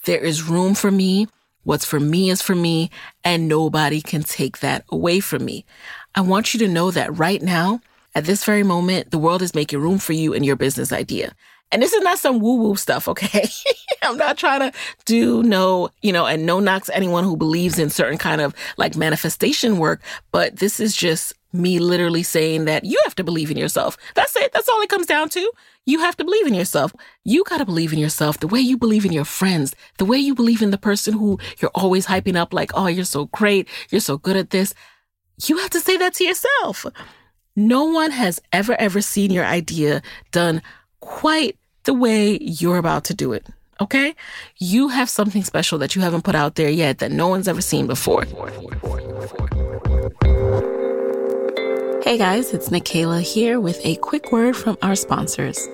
There 0.04 0.20
is 0.20 0.44
room 0.44 0.76
for 0.76 0.92
me. 0.92 1.28
What's 1.64 1.86
for 1.86 2.00
me 2.00 2.30
is 2.30 2.42
for 2.42 2.56
me, 2.56 2.90
and 3.24 3.48
nobody 3.48 4.02
can 4.02 4.24
take 4.24 4.60
that 4.60 4.84
away 4.90 5.22
from 5.22 5.46
me. 5.46 5.66
I 6.14 6.20
want 6.20 6.54
you 6.54 6.60
to 6.60 6.68
know 6.68 6.92
that 6.92 7.18
right 7.18 7.42
now, 7.42 7.80
at 8.16 8.26
this 8.26 8.44
very 8.44 8.64
moment, 8.64 9.12
the 9.12 9.18
world 9.18 9.42
is 9.42 9.56
making 9.56 9.80
room 9.80 10.00
for 10.00 10.14
you 10.14 10.34
and 10.34 10.46
your 10.46 10.56
business 10.56 10.92
idea. 10.92 11.34
And 11.72 11.82
this 11.82 11.94
is 11.94 12.04
not 12.04 12.20
some 12.20 12.40
woo 12.40 12.58
woo 12.58 12.76
stuff, 12.76 13.08
okay? 13.08 13.46
I'm 14.04 14.18
not 14.18 14.38
trying 14.38 14.60
to 14.60 14.72
do 15.06 15.42
no, 15.42 15.90
you 16.04 16.14
know, 16.14 16.28
and 16.28 16.46
no 16.46 16.60
knocks 16.60 16.90
anyone 16.94 17.24
who 17.24 17.36
believes 17.36 17.80
in 17.80 17.90
certain 17.90 18.20
kind 18.20 18.42
of 18.42 18.54
like 18.78 18.96
manifestation 18.96 19.80
work, 19.80 20.02
but 20.32 20.58
this 20.58 20.80
is 20.80 20.96
just 20.96 21.34
me 21.52 21.80
literally 21.80 22.24
saying 22.24 22.66
that 22.66 22.84
you 22.84 23.00
have 23.06 23.16
to 23.16 23.24
believe 23.24 23.50
in 23.50 23.58
yourself. 23.58 23.98
That's 24.16 24.36
it. 24.36 24.54
That's 24.54 24.70
all 24.70 24.82
it 24.82 24.90
comes 24.90 25.08
down 25.08 25.30
to. 25.30 25.52
You 25.86 26.00
have 26.00 26.16
to 26.18 26.24
believe 26.24 26.48
in 26.48 26.54
yourself. 26.54 26.94
You 27.24 27.44
got 27.44 27.58
to 27.58 27.66
believe 27.66 27.94
in 27.94 28.00
yourself 28.00 28.40
the 28.40 28.48
way 28.48 28.60
you 28.60 28.78
believe 28.78 29.06
in 29.06 29.12
your 29.12 29.26
friends, 29.26 29.76
the 29.98 30.06
way 30.06 30.18
you 30.18 30.36
believe 30.36 30.62
in 30.62 30.72
the 30.72 30.78
person 30.78 31.14
who 31.14 31.40
you're 31.60 31.72
always 31.74 32.06
hyping 32.06 32.36
up 32.36 32.54
like, 32.54 32.72
oh, 32.74 32.88
you're 32.88 33.06
so 33.06 33.26
great. 33.26 33.68
You're 33.90 34.02
so 34.02 34.18
good 34.18 34.36
at 34.36 34.52
this. 34.52 34.74
You 35.46 35.58
have 35.58 35.72
to 35.72 35.80
say 35.80 35.98
that 35.98 36.14
to 36.16 36.24
yourself. 36.24 36.86
No 37.56 37.84
one 37.86 38.10
has 38.10 38.42
ever, 38.52 38.74
ever 38.80 39.00
seen 39.00 39.30
your 39.30 39.46
idea 39.46 40.02
done 40.32 40.64
quite 41.02 41.56
the 41.84 41.94
way 41.94 42.40
you're 42.42 42.78
about 42.78 43.04
to 43.06 43.14
do 43.14 43.32
it. 43.32 43.46
Okay? 43.80 44.16
You 44.58 44.88
have 44.88 45.08
something 45.08 45.44
special 45.44 45.78
that 45.78 45.96
you 45.96 46.02
haven't 46.02 46.24
put 46.24 46.34
out 46.34 46.56
there 46.56 46.70
yet 46.70 46.98
that 46.98 47.12
no 47.12 47.28
one's 47.28 47.48
ever 47.48 47.62
seen 47.62 47.86
before. 47.86 48.24
Hey 52.04 52.18
guys, 52.18 52.56
it's 52.56 52.70
Nicaila 52.70 53.22
here 53.22 53.60
with 53.60 53.80
a 53.86 53.98
quick 53.98 54.32
word 54.32 54.58
from 54.58 54.76
our 54.82 54.96
sponsors. 54.96 55.68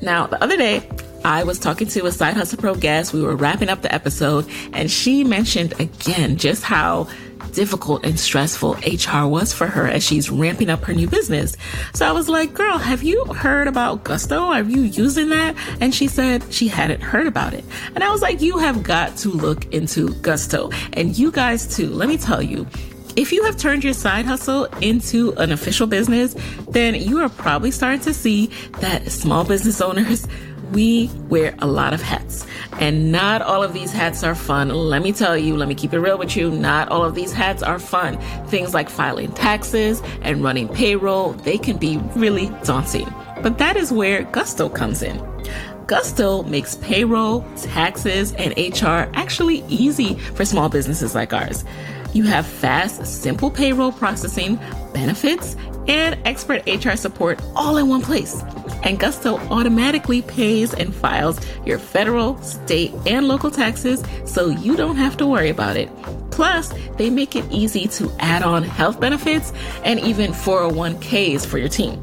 Now, 0.00 0.28
the 0.28 0.38
other 0.40 0.56
day, 0.56 0.88
I 1.24 1.42
was 1.42 1.58
talking 1.58 1.88
to 1.88 2.06
a 2.06 2.12
Side 2.12 2.34
Hustle 2.34 2.58
Pro 2.58 2.76
guest. 2.76 3.12
We 3.12 3.20
were 3.20 3.34
wrapping 3.34 3.68
up 3.68 3.82
the 3.82 3.92
episode, 3.92 4.48
and 4.72 4.88
she 4.88 5.24
mentioned 5.24 5.74
again 5.80 6.36
just 6.36 6.62
how 6.62 7.08
difficult 7.52 8.04
and 8.04 8.18
stressful 8.18 8.74
HR 8.86 9.26
was 9.26 9.52
for 9.52 9.66
her 9.66 9.86
as 9.86 10.04
she's 10.04 10.30
ramping 10.30 10.70
up 10.70 10.84
her 10.84 10.92
new 10.92 11.08
business. 11.08 11.56
So 11.94 12.06
I 12.06 12.12
was 12.12 12.28
like, 12.28 12.52
girl, 12.54 12.78
have 12.78 13.02
you 13.02 13.24
heard 13.26 13.68
about 13.68 14.04
Gusto? 14.04 14.40
Are 14.40 14.62
you 14.62 14.82
using 14.82 15.30
that? 15.30 15.56
And 15.80 15.94
she 15.94 16.08
said 16.08 16.44
she 16.52 16.68
hadn't 16.68 17.00
heard 17.00 17.26
about 17.26 17.54
it. 17.54 17.64
And 17.94 18.04
I 18.04 18.10
was 18.10 18.22
like, 18.22 18.40
you 18.40 18.58
have 18.58 18.82
got 18.82 19.16
to 19.18 19.30
look 19.30 19.72
into 19.72 20.14
Gusto. 20.16 20.70
And 20.92 21.16
you 21.18 21.30
guys 21.30 21.74
too, 21.74 21.88
let 21.90 22.08
me 22.08 22.18
tell 22.18 22.42
you, 22.42 22.66
if 23.16 23.32
you 23.32 23.44
have 23.44 23.56
turned 23.56 23.82
your 23.82 23.94
side 23.94 24.26
hustle 24.26 24.64
into 24.82 25.32
an 25.38 25.50
official 25.50 25.86
business, 25.86 26.36
then 26.68 26.94
you 26.94 27.18
are 27.22 27.30
probably 27.30 27.70
starting 27.70 28.00
to 28.00 28.12
see 28.12 28.50
that 28.80 29.10
small 29.10 29.42
business 29.42 29.80
owners 29.80 30.26
we 30.72 31.08
wear 31.28 31.54
a 31.58 31.66
lot 31.66 31.94
of 31.94 32.02
hats. 32.02 32.46
And 32.80 33.10
not 33.10 33.42
all 33.42 33.62
of 33.62 33.72
these 33.72 33.92
hats 33.92 34.22
are 34.22 34.34
fun. 34.34 34.68
Let 34.68 35.02
me 35.02 35.12
tell 35.12 35.36
you, 35.36 35.56
let 35.56 35.68
me 35.68 35.74
keep 35.74 35.92
it 35.92 35.98
real 35.98 36.18
with 36.18 36.36
you. 36.36 36.50
Not 36.50 36.88
all 36.88 37.04
of 37.04 37.14
these 37.14 37.32
hats 37.32 37.62
are 37.62 37.78
fun. 37.78 38.18
Things 38.48 38.74
like 38.74 38.88
filing 38.90 39.32
taxes 39.32 40.02
and 40.22 40.42
running 40.42 40.68
payroll, 40.68 41.32
they 41.32 41.58
can 41.58 41.76
be 41.76 41.98
really 42.14 42.48
daunting. 42.64 43.08
But 43.42 43.58
that 43.58 43.76
is 43.76 43.92
where 43.92 44.24
Gusto 44.24 44.68
comes 44.68 45.02
in. 45.02 45.22
Gusto 45.86 46.42
makes 46.42 46.74
payroll, 46.76 47.44
taxes, 47.56 48.32
and 48.34 48.52
HR 48.56 49.08
actually 49.14 49.64
easy 49.68 50.14
for 50.34 50.44
small 50.44 50.68
businesses 50.68 51.14
like 51.14 51.32
ours. 51.32 51.64
You 52.12 52.24
have 52.24 52.46
fast, 52.46 53.06
simple 53.06 53.50
payroll 53.50 53.92
processing, 53.92 54.58
benefits, 54.92 55.54
and 55.88 56.18
expert 56.24 56.62
HR 56.66 56.96
support 56.96 57.40
all 57.54 57.76
in 57.76 57.88
one 57.88 58.02
place 58.02 58.42
and 58.86 59.00
Gusto 59.00 59.38
automatically 59.50 60.22
pays 60.22 60.72
and 60.72 60.94
files 60.94 61.40
your 61.66 61.78
federal, 61.78 62.40
state, 62.42 62.92
and 63.04 63.26
local 63.26 63.50
taxes 63.50 64.02
so 64.24 64.48
you 64.48 64.76
don't 64.76 64.96
have 64.96 65.16
to 65.18 65.26
worry 65.26 65.50
about 65.50 65.76
it. 65.76 65.90
Plus, 66.30 66.72
they 66.96 67.10
make 67.10 67.34
it 67.34 67.44
easy 67.50 67.88
to 67.88 68.10
add 68.20 68.42
on 68.42 68.62
health 68.62 69.00
benefits 69.00 69.52
and 69.84 69.98
even 70.00 70.32
401ks 70.32 71.44
for 71.44 71.58
your 71.58 71.68
team. 71.68 72.00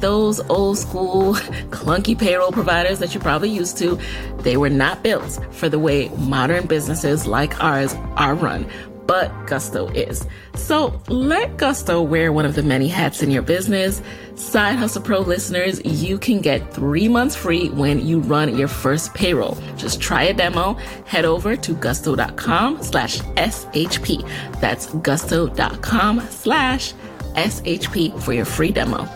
Those 0.00 0.40
old 0.50 0.76
school, 0.76 1.34
clunky 1.70 2.18
payroll 2.18 2.52
providers 2.52 2.98
that 2.98 3.14
you're 3.14 3.22
probably 3.22 3.50
used 3.50 3.78
to, 3.78 3.98
they 4.40 4.58
were 4.58 4.70
not 4.70 5.02
built 5.02 5.40
for 5.52 5.70
the 5.70 5.78
way 5.78 6.08
modern 6.18 6.66
businesses 6.66 7.26
like 7.26 7.62
ours 7.62 7.94
are 8.16 8.34
run 8.34 8.68
but 9.06 9.30
Gusto 9.46 9.88
is. 9.88 10.26
So 10.54 11.00
let 11.08 11.56
Gusto 11.56 12.02
wear 12.02 12.32
one 12.32 12.46
of 12.46 12.54
the 12.54 12.62
many 12.62 12.88
hats 12.88 13.22
in 13.22 13.30
your 13.30 13.42
business. 13.42 14.02
Side 14.34 14.76
Hustle 14.76 15.02
Pro 15.02 15.20
listeners, 15.20 15.80
you 15.84 16.18
can 16.18 16.40
get 16.40 16.72
three 16.74 17.08
months 17.08 17.36
free 17.36 17.68
when 17.70 18.04
you 18.04 18.20
run 18.20 18.56
your 18.56 18.68
first 18.68 19.14
payroll. 19.14 19.56
Just 19.76 20.00
try 20.00 20.24
a 20.24 20.34
demo. 20.34 20.74
Head 21.04 21.24
over 21.24 21.56
to 21.56 21.74
gusto.com 21.74 22.82
slash 22.82 23.18
SHP. 23.20 24.28
That's 24.60 24.86
gusto.com 24.94 26.20
slash 26.30 26.94
SHP 27.34 28.20
for 28.22 28.32
your 28.32 28.44
free 28.44 28.72
demo. 28.72 29.08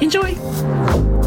Enjoy. 0.00 1.19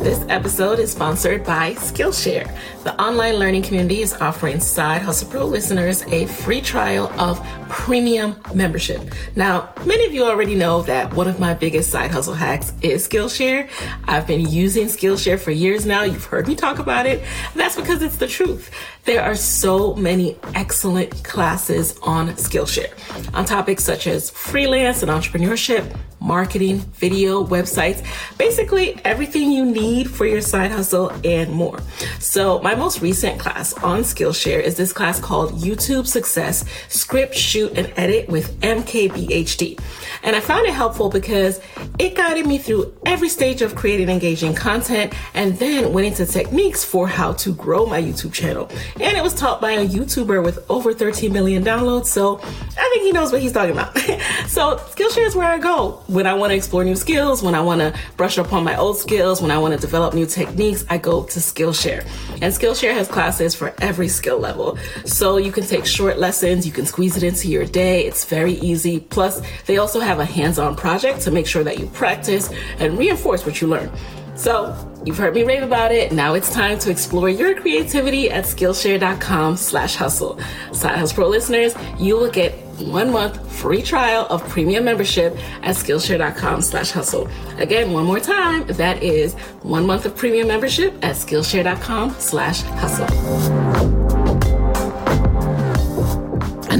This 0.00 0.24
episode 0.30 0.78
is 0.78 0.90
sponsored 0.90 1.44
by 1.44 1.74
Skillshare. 1.74 2.50
The 2.84 2.98
online 2.98 3.34
learning 3.34 3.60
community 3.60 4.00
is 4.00 4.14
offering 4.14 4.58
Side 4.58 5.02
Hustle 5.02 5.28
Pro 5.28 5.44
listeners 5.44 6.04
a 6.04 6.24
free 6.24 6.62
trial 6.62 7.12
of 7.20 7.38
premium 7.70 8.36
membership. 8.52 9.00
Now, 9.36 9.72
many 9.86 10.04
of 10.04 10.12
you 10.12 10.24
already 10.24 10.54
know 10.54 10.82
that 10.82 11.14
one 11.14 11.28
of 11.28 11.40
my 11.40 11.54
biggest 11.54 11.90
side 11.90 12.10
hustle 12.10 12.34
hacks 12.34 12.72
is 12.82 13.08
Skillshare. 13.08 13.70
I've 14.04 14.26
been 14.26 14.46
using 14.46 14.86
Skillshare 14.88 15.38
for 15.38 15.52
years 15.52 15.86
now. 15.86 16.02
You've 16.02 16.24
heard 16.24 16.48
me 16.48 16.56
talk 16.56 16.78
about 16.78 17.06
it. 17.06 17.22
That's 17.54 17.76
because 17.76 18.02
it's 18.02 18.16
the 18.16 18.26
truth. 18.26 18.70
There 19.04 19.22
are 19.22 19.36
so 19.36 19.94
many 19.94 20.36
excellent 20.54 21.24
classes 21.24 21.98
on 22.02 22.28
Skillshare 22.30 22.92
on 23.34 23.44
topics 23.44 23.84
such 23.84 24.06
as 24.06 24.30
freelance 24.30 25.02
and 25.02 25.10
entrepreneurship, 25.10 25.96
marketing, 26.20 26.78
video, 26.78 27.44
websites, 27.44 28.04
basically 28.36 29.00
everything 29.04 29.50
you 29.50 29.64
need 29.64 30.10
for 30.10 30.26
your 30.26 30.40
side 30.40 30.70
hustle 30.70 31.10
and 31.24 31.50
more. 31.50 31.80
So 32.18 32.60
my 32.60 32.74
most 32.74 33.00
recent 33.00 33.40
class 33.40 33.72
on 33.74 34.00
Skillshare 34.00 34.62
is 34.62 34.76
this 34.76 34.92
class 34.92 35.18
called 35.18 35.52
YouTube 35.52 36.06
Success 36.06 36.64
Script, 36.88 37.34
Shoot, 37.34 37.59
and 37.68 37.92
Edit 37.96 38.28
with 38.28 38.58
MKBHD. 38.60 39.78
And 40.22 40.36
I 40.36 40.40
found 40.40 40.66
it 40.66 40.74
helpful 40.74 41.08
because 41.08 41.60
it 41.98 42.14
guided 42.14 42.46
me 42.46 42.58
through 42.58 42.94
every 43.06 43.28
stage 43.28 43.62
of 43.62 43.74
creating 43.74 44.08
engaging 44.08 44.54
content 44.54 45.14
and 45.34 45.58
then 45.58 45.92
went 45.92 46.06
into 46.06 46.26
techniques 46.26 46.84
for 46.84 47.08
how 47.08 47.32
to 47.34 47.54
grow 47.54 47.86
my 47.86 48.00
YouTube 48.02 48.32
channel. 48.32 48.70
And 49.00 49.16
it 49.16 49.22
was 49.22 49.34
taught 49.34 49.60
by 49.60 49.72
a 49.72 49.86
YouTuber 49.86 50.44
with 50.44 50.58
over 50.70 50.92
13 50.92 51.32
million 51.32 51.64
downloads. 51.64 52.06
So 52.06 52.38
I 52.38 52.90
think 52.92 53.02
he 53.02 53.12
knows 53.12 53.32
what 53.32 53.40
he's 53.40 53.52
talking 53.52 53.72
about. 53.72 53.96
so 54.46 54.76
Skillshare 54.76 55.26
is 55.26 55.34
where 55.34 55.48
I 55.48 55.58
go 55.58 56.02
when 56.06 56.26
I 56.26 56.34
want 56.34 56.50
to 56.50 56.56
explore 56.56 56.84
new 56.84 56.96
skills, 56.96 57.42
when 57.42 57.54
I 57.54 57.60
want 57.60 57.80
to 57.80 57.94
brush 58.16 58.38
up 58.38 58.52
on 58.52 58.64
my 58.64 58.76
old 58.76 58.98
skills, 58.98 59.40
when 59.40 59.50
I 59.50 59.58
want 59.58 59.74
to 59.74 59.80
develop 59.80 60.14
new 60.14 60.26
techniques, 60.26 60.84
I 60.90 60.98
go 60.98 61.24
to 61.24 61.40
Skillshare. 61.40 62.06
And 62.42 62.52
Skillshare 62.52 62.92
has 62.92 63.08
classes 63.08 63.54
for 63.54 63.74
every 63.80 64.08
skill 64.08 64.38
level. 64.38 64.78
So 65.04 65.38
you 65.38 65.52
can 65.52 65.64
take 65.64 65.86
short 65.86 66.18
lessons, 66.18 66.66
you 66.66 66.72
can 66.72 66.86
squeeze 66.86 67.16
it 67.16 67.22
into 67.22 67.48
your 67.50 67.66
day. 67.66 68.06
It's 68.06 68.24
very 68.24 68.54
easy. 68.54 69.00
Plus, 69.00 69.42
they 69.66 69.78
also 69.78 70.00
have 70.00 70.20
a 70.20 70.24
hands-on 70.24 70.76
project 70.76 71.20
to 71.22 71.30
make 71.30 71.46
sure 71.46 71.64
that 71.64 71.78
you 71.78 71.86
practice 71.86 72.50
and 72.78 72.98
reinforce 72.98 73.44
what 73.44 73.60
you 73.60 73.68
learn. 73.68 73.90
So 74.36 74.74
you've 75.04 75.18
heard 75.18 75.34
me 75.34 75.42
rave 75.42 75.62
about 75.62 75.92
it. 75.92 76.12
Now 76.12 76.32
it's 76.32 76.52
time 76.52 76.78
to 76.80 76.90
explore 76.90 77.28
your 77.28 77.60
creativity 77.60 78.30
at 78.30 78.44
Skillshare.com 78.44 79.56
slash 79.56 79.96
hustle. 79.96 80.40
Side 80.72 80.98
Hustle 80.98 81.14
Pro 81.14 81.28
listeners, 81.28 81.74
you 81.98 82.16
will 82.16 82.30
get 82.30 82.52
one 82.80 83.12
month 83.12 83.52
free 83.52 83.82
trial 83.82 84.26
of 84.30 84.46
premium 84.48 84.84
membership 84.84 85.36
at 85.62 85.76
Skillshare.com 85.76 86.62
slash 86.62 86.90
hustle. 86.90 87.28
Again, 87.58 87.92
one 87.92 88.06
more 88.06 88.20
time, 88.20 88.66
that 88.68 89.02
is 89.02 89.34
one 89.62 89.86
month 89.86 90.06
of 90.06 90.16
premium 90.16 90.48
membership 90.48 90.94
at 91.04 91.16
Skillshare.com 91.16 92.14
slash 92.18 92.62
hustle. 92.62 93.99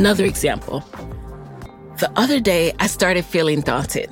Another 0.00 0.24
example. 0.24 0.80
The 1.98 2.10
other 2.16 2.40
day, 2.40 2.72
I 2.80 2.86
started 2.86 3.22
feeling 3.22 3.60
daunted. 3.60 4.08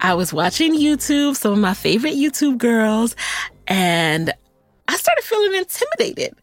I 0.00 0.14
was 0.14 0.32
watching 0.32 0.74
YouTube, 0.74 1.36
some 1.36 1.52
of 1.52 1.58
my 1.58 1.74
favorite 1.74 2.14
YouTube 2.14 2.56
girls, 2.56 3.14
And 3.66 4.32
I 4.88 4.96
started 4.96 5.22
feeling 5.22 5.56
intimidated. 5.56 6.38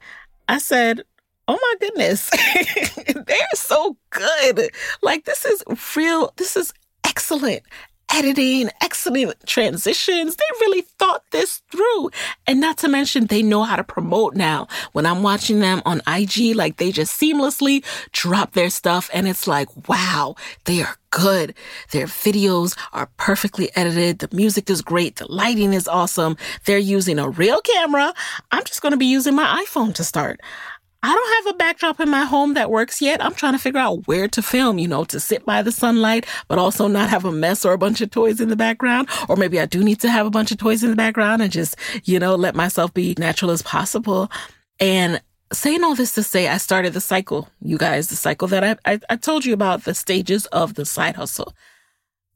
I 0.48 0.60
said, 0.60 1.02
Oh 1.48 1.58
my 1.60 1.88
goodness, 1.88 2.30
they're 3.26 3.48
so 3.56 3.98
good. 4.12 4.70
Like, 5.02 5.26
this 5.26 5.44
is 5.46 5.64
real, 5.96 6.32
this 6.36 6.56
is 6.56 6.72
excellent 7.04 7.64
editing, 8.12 8.70
excellent 8.82 9.36
transitions. 9.46 10.36
They 10.36 10.46
really 10.62 10.82
thought 10.82 11.24
this 11.32 11.62
through. 11.72 12.12
And 12.46 12.60
not 12.60 12.78
to 12.80 12.88
mention, 12.88 13.28
they 13.28 13.44
know 13.44 13.64
how 13.64 13.76
to 13.76 13.84
promote 13.84 14.36
now. 14.36 14.68
When 14.94 15.06
I'm 15.06 15.24
watching 15.24 15.60
them 15.60 15.82
on 15.86 16.02
IG, 16.08 16.56
like 16.56 16.78
they 16.78 16.92
just 16.92 17.20
seamlessly 17.20 17.84
drop 18.12 18.54
their 18.54 18.70
stuff. 18.70 19.10
And 19.14 19.28
it's 19.28 19.48
like, 19.48 19.70
wow, 19.88 20.36
they 20.66 20.82
are 20.82 20.96
good. 21.12 21.54
Their 21.92 22.08
videos 22.08 22.78
are 22.94 23.10
perfectly 23.18 23.70
edited. 23.76 24.20
The 24.20 24.36
music 24.36 24.70
is 24.70 24.82
great. 24.82 25.18
The 25.18 25.32
lighting 25.32 25.74
is 25.74 25.88
awesome. 25.88 26.38
They're 26.66 26.78
using 26.78 27.20
a 27.20 27.30
real 27.30 27.62
camera. 27.62 28.14
I'm 28.52 28.64
just 28.66 28.82
going 28.82 28.92
to 28.92 28.98
be 28.98 29.06
using 29.06 29.36
my 29.36 29.66
iPhone 29.66 29.94
to 29.96 30.04
start. 30.04 30.42
I 31.04 31.14
don't 31.14 31.46
have 31.46 31.54
a 31.54 31.58
backdrop 31.58 32.00
in 32.00 32.10
my 32.10 32.26
home 32.26 32.56
that 32.56 32.72
works 32.72 33.02
yet. 33.02 33.24
I'm 33.24 33.36
trying 33.36 33.54
to 33.54 33.60
figure 33.60 33.80
out 33.80 34.08
where 34.08 34.28
to 34.30 34.42
film, 34.42 34.80
you 34.80 34.88
know, 34.88 35.04
to 35.06 35.20
sit 35.20 35.46
by 35.46 35.62
the 35.62 35.72
sunlight, 35.72 36.26
but 36.48 36.58
also 36.58 36.88
not 36.88 37.10
have 37.10 37.24
a 37.24 37.32
mess 37.32 37.64
or 37.64 37.74
a 37.74 37.78
bunch 37.78 38.02
of 38.02 38.10
toys 38.10 38.42
in 38.42 38.50
the 38.50 38.56
background. 38.56 39.08
Or 39.30 39.36
maybe 39.36 39.60
I 39.60 39.68
do 39.68 39.84
need 39.84 40.00
to 40.02 40.10
have 40.10 40.26
a 40.26 40.32
bunch 40.32 40.52
of 40.52 40.58
toys 40.58 40.84
in 40.84 40.90
the 40.90 40.96
background 40.96 41.42
and 41.42 41.52
just, 41.52 41.76
you 42.04 42.20
know, 42.20 42.36
let 42.36 42.56
myself 42.56 42.94
be 42.94 43.16
natural 43.20 43.52
as 43.52 43.62
possible. 43.62 44.32
And 44.80 45.22
saying 45.54 45.84
all 45.84 45.96
this 45.96 46.14
to 46.16 46.24
say, 46.24 46.48
I 46.48 46.58
started 46.58 46.94
the 46.94 47.02
cycle, 47.02 47.48
you 47.62 47.78
guys, 47.78 48.08
the 48.08 48.16
cycle 48.16 48.48
that 48.50 48.64
I, 48.64 48.94
I, 48.94 49.00
I 49.10 49.16
told 49.18 49.46
you 49.46 49.54
about, 49.54 49.84
the 49.84 49.94
stages 49.94 50.46
of 50.48 50.74
the 50.74 50.86
side 50.86 51.16
hustle. 51.16 51.54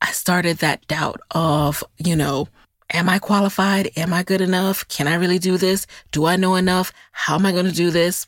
I 0.02 0.12
started 0.12 0.58
that 0.58 0.88
doubt 0.88 1.22
of, 1.32 1.84
you 1.98 2.16
know, 2.16 2.48
Am 2.94 3.08
I 3.08 3.20
qualified? 3.20 3.90
Am 3.96 4.14
I 4.14 4.22
good 4.22 4.42
enough? 4.42 4.86
Can 4.90 5.08
I 5.08 5.14
really 5.14 5.40
do 5.40 5.58
this? 5.58 5.88
Do 6.12 6.26
I 6.26 6.36
know 6.36 6.56
enough? 6.56 6.92
How 7.14 7.36
am 7.36 7.46
I 7.46 7.54
going 7.54 7.66
to 7.66 7.72
do 7.72 7.90
this? 7.90 8.28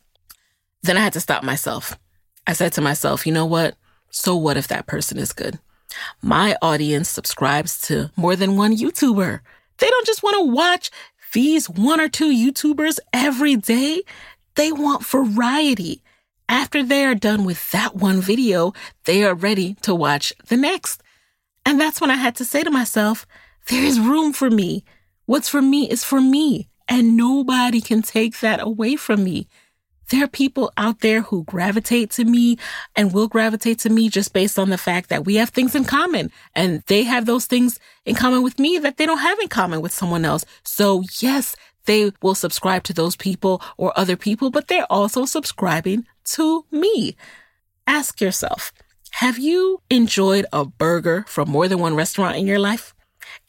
Then 0.84 0.98
I 0.98 1.02
had 1.02 1.14
to 1.14 1.22
stop 1.22 1.44
myself. 1.44 1.98
I 2.46 2.54
said 2.54 2.74
to 2.74 2.82
myself, 2.82 3.26
you 3.26 3.32
know 3.32 3.46
what? 3.46 3.76
So 4.10 4.36
what 4.36 4.58
if 4.58 4.68
that 4.68 4.86
person 4.86 5.18
is 5.18 5.34
good? 5.34 5.60
My 6.22 6.58
audience 6.62 7.10
subscribes 7.10 7.80
to 7.88 8.12
more 8.16 8.36
than 8.36 8.58
one 8.58 8.76
YouTuber. 8.76 9.40
They 9.78 9.90
don't 9.90 10.06
just 10.06 10.24
want 10.24 10.38
to 10.38 10.54
watch 10.54 10.92
these 11.34 11.70
one 11.70 12.00
or 12.00 12.10
two 12.10 12.32
YouTubers 12.32 13.00
every 13.12 13.56
day. 13.56 14.02
They 14.56 14.72
want 14.72 15.06
variety. 15.06 16.04
After 16.50 16.84
they 16.84 17.06
are 17.06 17.16
done 17.16 17.46
with 17.46 17.72
that 17.72 17.96
one 17.96 18.22
video, 18.22 18.74
they 19.06 19.24
are 19.24 19.34
ready 19.34 19.76
to 19.82 19.96
watch 19.96 20.34
the 20.48 20.58
next. 20.58 21.02
And 21.66 21.80
that's 21.80 22.02
when 22.02 22.12
I 22.12 22.16
had 22.16 22.36
to 22.36 22.46
say 22.46 22.64
to 22.64 22.70
myself, 22.70 23.26
there 23.68 23.84
is 23.84 24.00
room 24.00 24.34
for 24.34 24.52
me. 24.52 24.84
What's 25.26 25.48
for 25.48 25.62
me 25.62 25.90
is 25.90 26.04
for 26.04 26.20
me. 26.20 26.70
And 26.90 27.16
nobody 27.16 27.80
can 27.80 28.02
take 28.02 28.42
that 28.42 28.62
away 28.62 28.98
from 28.98 29.24
me. 29.24 29.48
There 30.10 30.24
are 30.24 30.28
people 30.28 30.72
out 30.78 31.00
there 31.00 31.22
who 31.22 31.44
gravitate 31.44 32.12
to 32.12 32.26
me 32.26 32.58
and 32.96 33.14
will 33.14 33.28
gravitate 33.28 33.80
to 33.80 33.90
me 33.90 34.10
just 34.10 34.34
based 34.34 34.60
on 34.60 34.70
the 34.70 34.78
fact 34.78 35.10
that 35.10 35.26
we 35.26 35.36
have 35.36 35.50
things 35.50 35.76
in 35.76 35.86
common 35.86 36.32
and 36.54 36.84
they 36.88 37.04
have 37.04 37.26
those 37.26 37.46
things 37.46 37.80
in 38.06 38.16
common 38.16 38.44
with 38.44 38.60
me 38.60 38.78
that 38.80 38.98
they 38.98 39.06
don't 39.06 39.20
have 39.20 39.40
in 39.40 39.48
common 39.48 39.82
with 39.82 39.92
someone 39.92 40.26
else. 40.26 40.46
So 40.64 41.04
yes, 41.20 41.56
they 41.86 42.12
will 42.22 42.36
subscribe 42.36 42.84
to 42.84 42.94
those 42.94 43.16
people 43.16 43.62
or 43.78 43.98
other 43.98 44.16
people, 44.16 44.50
but 44.50 44.68
they're 44.68 44.92
also 44.92 45.26
subscribing 45.26 46.06
to 46.26 46.66
me. 46.72 47.16
Ask 47.88 48.22
yourself, 48.22 48.72
have 49.18 49.38
you 49.38 49.82
enjoyed 49.90 50.46
a 50.52 50.66
burger 50.66 51.26
from 51.28 51.50
more 51.50 51.68
than 51.68 51.80
one 51.80 51.96
restaurant 51.96 52.38
in 52.38 52.48
your 52.48 52.60
life? 52.60 52.94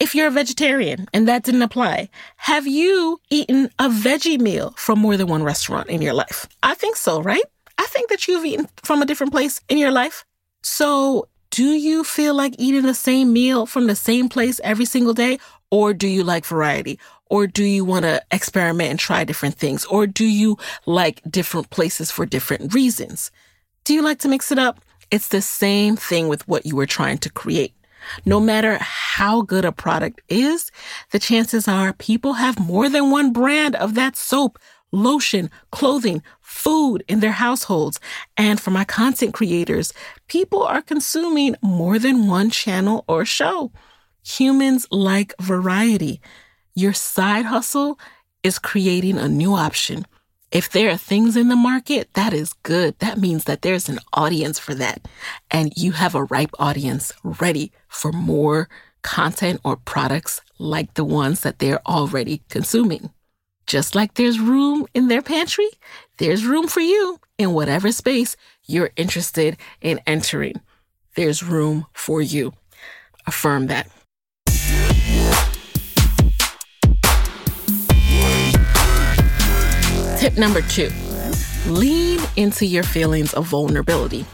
If 0.01 0.15
you're 0.15 0.27
a 0.27 0.31
vegetarian 0.31 1.07
and 1.13 1.29
that 1.29 1.45
didn't 1.45 1.63
apply, 1.63 2.09
have 2.37 2.67
you 2.67 3.21
eaten 3.31 3.71
a 3.79 3.89
veggie 3.89 4.41
meal 4.41 4.75
from 4.77 4.99
more 4.99 5.17
than 5.17 5.29
one 5.29 5.45
restaurant 5.45 5.89
in 5.89 6.03
your 6.03 6.15
life? 6.15 6.47
I 6.63 6.75
think 6.75 6.97
so, 6.97 7.23
right? 7.23 7.45
I 7.79 7.87
think 7.87 8.11
that 8.11 8.27
you've 8.27 8.45
eaten 8.45 8.69
from 8.83 9.03
a 9.03 9.07
different 9.07 9.33
place 9.33 9.61
in 9.69 9.79
your 9.79 9.93
life. 9.93 10.25
So, 10.63 11.29
do 11.51 11.65
you 11.65 12.03
feel 12.03 12.35
like 12.35 12.57
eating 12.59 12.83
the 12.83 12.95
same 12.95 13.33
meal 13.33 13.67
from 13.67 13.87
the 13.87 13.95
same 13.95 14.29
place 14.29 14.61
every 14.65 14.85
single 14.85 15.15
day? 15.15 15.39
Or 15.71 15.95
do 15.95 16.09
you 16.09 16.25
like 16.25 16.45
variety? 16.45 16.99
Or 17.31 17.47
do 17.47 17.65
you 17.65 17.85
want 17.85 18.05
to 18.05 18.23
experiment 18.33 18.91
and 18.91 18.99
try 18.99 19.23
different 19.25 19.55
things? 19.57 19.85
Or 19.85 20.07
do 20.07 20.25
you 20.25 20.57
like 20.87 21.21
different 21.31 21.71
places 21.71 22.11
for 22.11 22.27
different 22.27 22.75
reasons? 22.75 23.31
Do 23.85 23.95
you 23.95 24.03
like 24.03 24.19
to 24.21 24.29
mix 24.29 24.51
it 24.51 24.59
up? 24.59 24.81
It's 25.11 25.29
the 25.29 25.43
same 25.43 25.97
thing 25.97 26.29
with 26.29 26.47
what 26.49 26.67
you 26.67 26.75
were 26.75 26.87
trying 26.87 27.19
to 27.19 27.31
create. 27.31 27.75
No 28.25 28.41
matter 28.41 28.79
how 28.81 29.43
good 29.43 29.65
a 29.65 29.73
product 29.73 30.21
is, 30.29 30.71
the 31.11 31.19
chances 31.19 31.69
are 31.69 31.93
people 31.93 32.35
have 32.35 32.59
more 32.59 32.89
than 32.89 33.11
one 33.11 33.33
brand 33.33 33.77
of 33.77 33.95
that 33.95 34.17
soap, 34.17 34.59
lotion, 34.93 35.51
clothing, 35.71 36.23
food 36.41 37.05
in 37.09 37.21
their 37.21 37.33
households. 37.33 38.01
And 38.37 38.61
for 38.61 38.71
my 38.71 38.85
content 38.85 39.35
creators, 39.35 39.93
people 40.29 40.63
are 40.63 40.83
consuming 40.83 41.57
more 41.63 41.99
than 41.99 42.29
one 42.29 42.51
channel 42.51 43.05
or 43.09 43.25
show. 43.25 43.73
Humans 44.25 44.87
like 44.91 45.35
variety. 45.41 46.21
Your 46.75 46.93
side 46.93 47.45
hustle 47.45 47.99
is 48.43 48.59
creating 48.59 49.19
a 49.19 49.29
new 49.29 49.55
option 49.55 50.07
if 50.55 50.71
there 50.71 50.89
are 50.91 50.97
things 50.97 51.37
in 51.37 51.49
the 51.49 51.57
market, 51.57 52.15
that 52.15 52.33
is 52.33 52.53
good. 52.63 52.97
That 53.01 53.19
means 53.19 53.45
that 53.45 53.63
there's 53.63 53.89
an 53.89 53.99
audience 54.13 54.57
for 54.57 54.73
that. 54.77 55.09
And 55.51 55.73
you 55.77 55.91
have 55.93 56.15
a 56.15 56.23
ripe 56.23 56.53
audience 56.61 57.13
ready 57.25 57.73
for 57.89 58.13
more 58.13 58.69
content 59.03 59.61
or 59.65 59.77
products 59.77 60.41
like 60.61 60.95
the 60.95 61.05
ones 61.05 61.41
that 61.41 61.59
they're 61.59 61.85
already 61.87 62.41
consuming. 62.49 63.11
Just 63.67 63.97
like 63.97 64.15
there's 64.15 64.39
room 64.39 64.87
in 64.95 65.09
their 65.09 65.23
pantry, 65.23 65.69
there's 66.19 66.47
room 66.47 66.69
for 66.69 66.81
you 66.81 67.19
in 67.37 67.53
whatever 67.53 67.91
space 67.91 68.37
you're 68.65 68.93
interested 68.95 69.57
in 69.81 70.01
entering. 70.07 70.61
There's 71.17 71.43
room 71.43 71.87
for 71.93 72.23
you. 72.23 72.53
Affirm 73.27 73.67
that. 73.67 73.91
Tip 80.25 80.39
number 80.39 80.63
two 80.63 80.89
lean 81.67 82.19
into 82.37 82.65
your 82.65 82.83
feelings 82.83 83.35
of 83.35 83.47
vulnerability. 83.47 84.25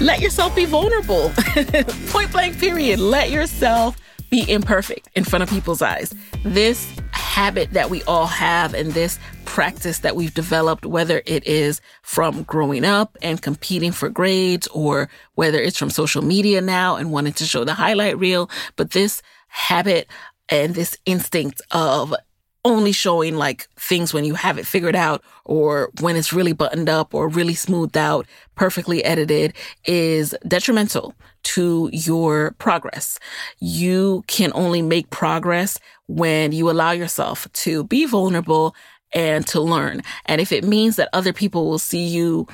Let 0.00 0.20
yourself 0.20 0.54
be 0.54 0.64
vulnerable. 0.64 1.30
Point 2.10 2.30
blank, 2.30 2.60
period. 2.60 3.00
Let 3.00 3.32
yourself 3.32 3.96
be 4.30 4.48
imperfect 4.48 5.10
in 5.16 5.24
front 5.24 5.42
of 5.42 5.50
people's 5.50 5.82
eyes. 5.82 6.14
This 6.44 6.88
habit 7.10 7.72
that 7.72 7.90
we 7.90 8.04
all 8.04 8.26
have 8.28 8.74
and 8.74 8.92
this 8.92 9.18
practice 9.44 9.98
that 9.98 10.14
we've 10.14 10.34
developed, 10.34 10.86
whether 10.86 11.20
it 11.26 11.44
is 11.48 11.80
from 12.02 12.44
growing 12.44 12.84
up 12.84 13.18
and 13.22 13.42
competing 13.42 13.90
for 13.90 14.08
grades 14.08 14.68
or 14.68 15.08
whether 15.34 15.58
it's 15.60 15.76
from 15.76 15.90
social 15.90 16.22
media 16.22 16.60
now 16.60 16.94
and 16.94 17.10
wanting 17.10 17.32
to 17.32 17.44
show 17.44 17.64
the 17.64 17.74
highlight 17.74 18.16
reel, 18.20 18.48
but 18.76 18.92
this 18.92 19.20
habit 19.48 20.06
and 20.48 20.76
this 20.76 20.96
instinct 21.06 21.60
of 21.72 22.14
only 22.64 22.92
showing 22.92 23.36
like 23.36 23.68
things 23.76 24.14
when 24.14 24.24
you 24.24 24.34
have 24.34 24.58
it 24.58 24.66
figured 24.66 24.94
out 24.94 25.22
or 25.44 25.90
when 26.00 26.16
it's 26.16 26.32
really 26.32 26.52
buttoned 26.52 26.88
up 26.88 27.12
or 27.12 27.28
really 27.28 27.54
smoothed 27.54 27.96
out, 27.96 28.26
perfectly 28.54 29.04
edited 29.04 29.54
is 29.84 30.34
detrimental 30.46 31.14
to 31.42 31.90
your 31.92 32.52
progress. 32.58 33.18
You 33.58 34.22
can 34.28 34.52
only 34.54 34.80
make 34.80 35.10
progress 35.10 35.78
when 36.06 36.52
you 36.52 36.70
allow 36.70 36.92
yourself 36.92 37.52
to 37.52 37.84
be 37.84 38.06
vulnerable 38.06 38.76
and 39.12 39.46
to 39.48 39.60
learn. 39.60 40.02
And 40.26 40.40
if 40.40 40.52
it 40.52 40.64
means 40.64 40.96
that 40.96 41.08
other 41.12 41.32
people 41.32 41.68
will 41.68 41.78
see 41.78 42.04
you 42.04 42.46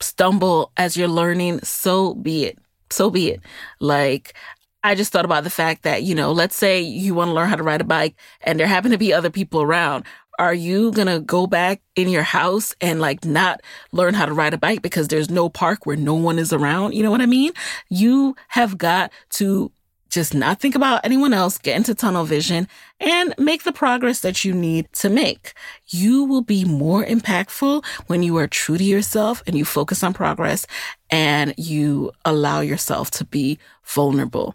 stumble 0.00 0.72
as 0.76 0.96
you're 0.96 1.08
learning, 1.08 1.60
so 1.62 2.14
be 2.14 2.44
it. 2.44 2.58
So 2.90 3.10
be 3.10 3.30
it. 3.30 3.40
Like, 3.80 4.34
I 4.86 4.94
just 4.94 5.12
thought 5.12 5.24
about 5.24 5.42
the 5.42 5.50
fact 5.50 5.82
that, 5.82 6.04
you 6.04 6.14
know, 6.14 6.30
let's 6.30 6.54
say 6.54 6.80
you 6.80 7.12
want 7.12 7.28
to 7.28 7.32
learn 7.32 7.48
how 7.48 7.56
to 7.56 7.62
ride 7.64 7.80
a 7.80 7.84
bike 7.84 8.14
and 8.42 8.58
there 8.58 8.68
happen 8.68 8.92
to 8.92 8.98
be 8.98 9.12
other 9.12 9.30
people 9.30 9.60
around. 9.60 10.04
Are 10.38 10.54
you 10.54 10.92
going 10.92 11.08
to 11.08 11.18
go 11.18 11.48
back 11.48 11.82
in 11.96 12.08
your 12.08 12.22
house 12.22 12.72
and 12.80 13.00
like 13.00 13.24
not 13.24 13.62
learn 13.90 14.14
how 14.14 14.26
to 14.26 14.32
ride 14.32 14.54
a 14.54 14.58
bike 14.58 14.82
because 14.82 15.08
there's 15.08 15.28
no 15.28 15.48
park 15.48 15.86
where 15.86 15.96
no 15.96 16.14
one 16.14 16.38
is 16.38 16.52
around? 16.52 16.94
You 16.94 17.02
know 17.02 17.10
what 17.10 17.20
I 17.20 17.26
mean? 17.26 17.50
You 17.88 18.36
have 18.46 18.78
got 18.78 19.10
to 19.30 19.72
just 20.08 20.34
not 20.34 20.60
think 20.60 20.76
about 20.76 21.00
anyone 21.02 21.32
else, 21.32 21.58
get 21.58 21.76
into 21.76 21.92
tunnel 21.92 22.24
vision 22.24 22.68
and 23.00 23.34
make 23.38 23.64
the 23.64 23.72
progress 23.72 24.20
that 24.20 24.44
you 24.44 24.54
need 24.54 24.86
to 24.92 25.08
make. 25.08 25.52
You 25.88 26.22
will 26.22 26.42
be 26.42 26.64
more 26.64 27.04
impactful 27.04 27.84
when 28.06 28.22
you 28.22 28.36
are 28.36 28.46
true 28.46 28.78
to 28.78 28.84
yourself 28.84 29.42
and 29.48 29.58
you 29.58 29.64
focus 29.64 30.04
on 30.04 30.14
progress 30.14 30.64
and 31.10 31.54
you 31.56 32.12
allow 32.24 32.60
yourself 32.60 33.10
to 33.12 33.24
be 33.24 33.58
vulnerable. 33.84 34.54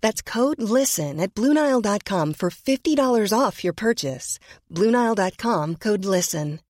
That's 0.00 0.22
code 0.22 0.60
LISTEN 0.60 1.20
at 1.20 1.34
Bluenile.com 1.34 2.34
for 2.34 2.50
$50 2.50 3.32
off 3.38 3.62
your 3.64 3.72
purchase. 3.72 4.38
Bluenile.com 4.72 5.76
code 5.76 6.04
LISTEN. 6.04 6.60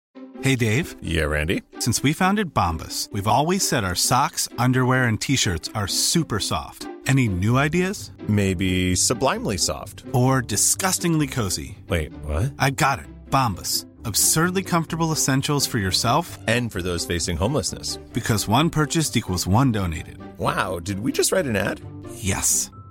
Hey 0.41 0.55
Dave. 0.55 0.95
Yeah, 1.03 1.25
Randy. 1.25 1.63
Since 1.81 2.03
we 2.03 2.13
founded 2.13 2.55
Bombas, 2.55 3.11
we've 3.11 3.27
always 3.27 3.67
said 3.67 3.83
our 3.83 3.97
socks, 3.97 4.49
underwear, 4.57 5.05
and 5.05 5.21
t 5.21 5.35
shirts 5.37 5.69
are 5.75 5.89
super 5.89 6.39
soft. 6.39 6.87
Any 7.07 7.27
new 7.27 7.57
ideas? 7.57 8.13
Maybe 8.29 8.95
sublimely 8.95 9.57
soft. 9.57 10.05
Or 10.13 10.43
disgustingly 10.43 11.27
cozy. 11.27 11.79
Wait, 11.89 12.13
what? 12.25 12.53
I 12.59 12.71
got 12.71 12.99
it. 12.99 13.07
Bombas. 13.31 13.87
Absurdly 14.05 14.63
comfortable 14.63 15.11
essentials 15.11 15.67
for 15.67 15.79
yourself 15.79 16.39
and 16.47 16.71
for 16.71 16.83
those 16.83 17.07
facing 17.07 17.37
homelessness. 17.37 17.97
Because 18.13 18.47
one 18.47 18.71
purchased 18.71 19.17
equals 19.17 19.47
one 19.47 19.73
donated. 19.73 20.19
Wow, 20.39 20.79
did 20.79 21.01
we 21.01 21.11
just 21.13 21.33
write 21.33 21.47
an 21.47 21.57
ad? 21.57 21.81
Yes. 22.15 22.71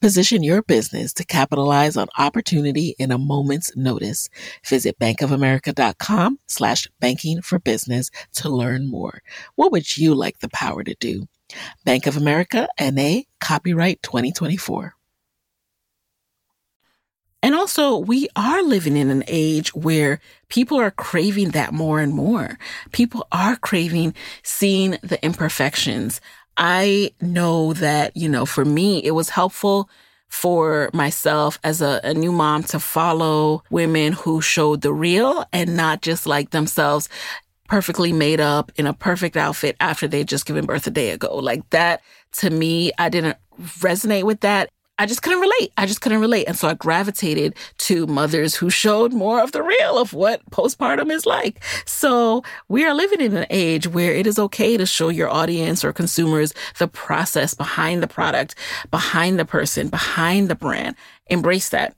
Position 0.00 0.42
your 0.42 0.62
business 0.62 1.12
to 1.14 1.24
capitalize 1.24 1.96
on 1.96 2.08
opportunity 2.18 2.94
in 2.98 3.12
a 3.12 3.18
moment's 3.18 3.76
notice. 3.76 4.28
Visit 4.66 4.98
bankofamerica.com 4.98 6.38
slash 6.46 6.88
banking 7.00 7.42
for 7.42 7.58
business 7.58 8.10
to 8.34 8.48
learn 8.48 8.88
more. 8.88 9.22
What 9.54 9.72
would 9.72 9.96
you 9.96 10.14
like 10.14 10.38
the 10.40 10.48
power 10.48 10.82
to 10.84 10.94
do? 10.94 11.28
Bank 11.84 12.06
of 12.06 12.16
America 12.16 12.68
NA 12.80 13.20
copyright 13.40 14.02
2024. 14.02 14.94
And 17.42 17.54
also, 17.54 17.96
we 17.96 18.28
are 18.36 18.62
living 18.62 18.98
in 18.98 19.08
an 19.08 19.24
age 19.26 19.74
where 19.74 20.20
people 20.48 20.78
are 20.78 20.90
craving 20.90 21.50
that 21.50 21.72
more 21.72 21.98
and 21.98 22.12
more. 22.12 22.58
People 22.92 23.26
are 23.32 23.56
craving 23.56 24.14
seeing 24.42 24.98
the 25.02 25.22
imperfections 25.24 26.20
I 26.60 27.12
know 27.22 27.72
that, 27.72 28.14
you 28.14 28.28
know, 28.28 28.44
for 28.44 28.66
me, 28.66 29.02
it 29.02 29.12
was 29.12 29.30
helpful 29.30 29.88
for 30.28 30.90
myself 30.92 31.58
as 31.64 31.80
a, 31.80 32.00
a, 32.04 32.12
new 32.12 32.30
mom 32.30 32.62
to 32.64 32.78
follow 32.78 33.64
women 33.70 34.12
who 34.12 34.42
showed 34.42 34.82
the 34.82 34.92
real 34.92 35.44
and 35.52 35.74
not 35.74 36.02
just 36.02 36.26
like 36.26 36.50
themselves 36.50 37.08
perfectly 37.66 38.12
made 38.12 38.40
up 38.40 38.70
in 38.76 38.86
a 38.86 38.92
perfect 38.92 39.36
outfit 39.38 39.74
after 39.80 40.06
they 40.06 40.22
just 40.22 40.44
given 40.44 40.66
birth 40.66 40.86
a 40.86 40.90
day 40.90 41.10
ago. 41.10 41.34
Like 41.34 41.68
that 41.70 42.02
to 42.32 42.50
me, 42.50 42.92
I 42.98 43.08
didn't 43.08 43.38
resonate 43.58 44.24
with 44.24 44.40
that. 44.40 44.68
I 45.00 45.06
just 45.06 45.22
couldn't 45.22 45.40
relate. 45.40 45.72
I 45.78 45.86
just 45.86 46.02
couldn't 46.02 46.20
relate. 46.20 46.44
And 46.46 46.58
so 46.58 46.68
I 46.68 46.74
gravitated 46.74 47.54
to 47.78 48.06
mothers 48.06 48.54
who 48.54 48.68
showed 48.68 49.14
more 49.14 49.42
of 49.42 49.52
the 49.52 49.62
real 49.62 49.96
of 49.96 50.12
what 50.12 50.44
postpartum 50.50 51.10
is 51.10 51.24
like. 51.24 51.64
So 51.86 52.42
we 52.68 52.84
are 52.84 52.92
living 52.92 53.22
in 53.22 53.34
an 53.34 53.46
age 53.48 53.88
where 53.88 54.12
it 54.12 54.26
is 54.26 54.38
okay 54.38 54.76
to 54.76 54.84
show 54.84 55.08
your 55.08 55.30
audience 55.30 55.86
or 55.86 55.94
consumers 55.94 56.52
the 56.78 56.86
process 56.86 57.54
behind 57.54 58.02
the 58.02 58.08
product, 58.08 58.54
behind 58.90 59.38
the 59.38 59.46
person, 59.46 59.88
behind 59.88 60.50
the 60.50 60.54
brand. 60.54 60.96
Embrace 61.28 61.70
that 61.70 61.96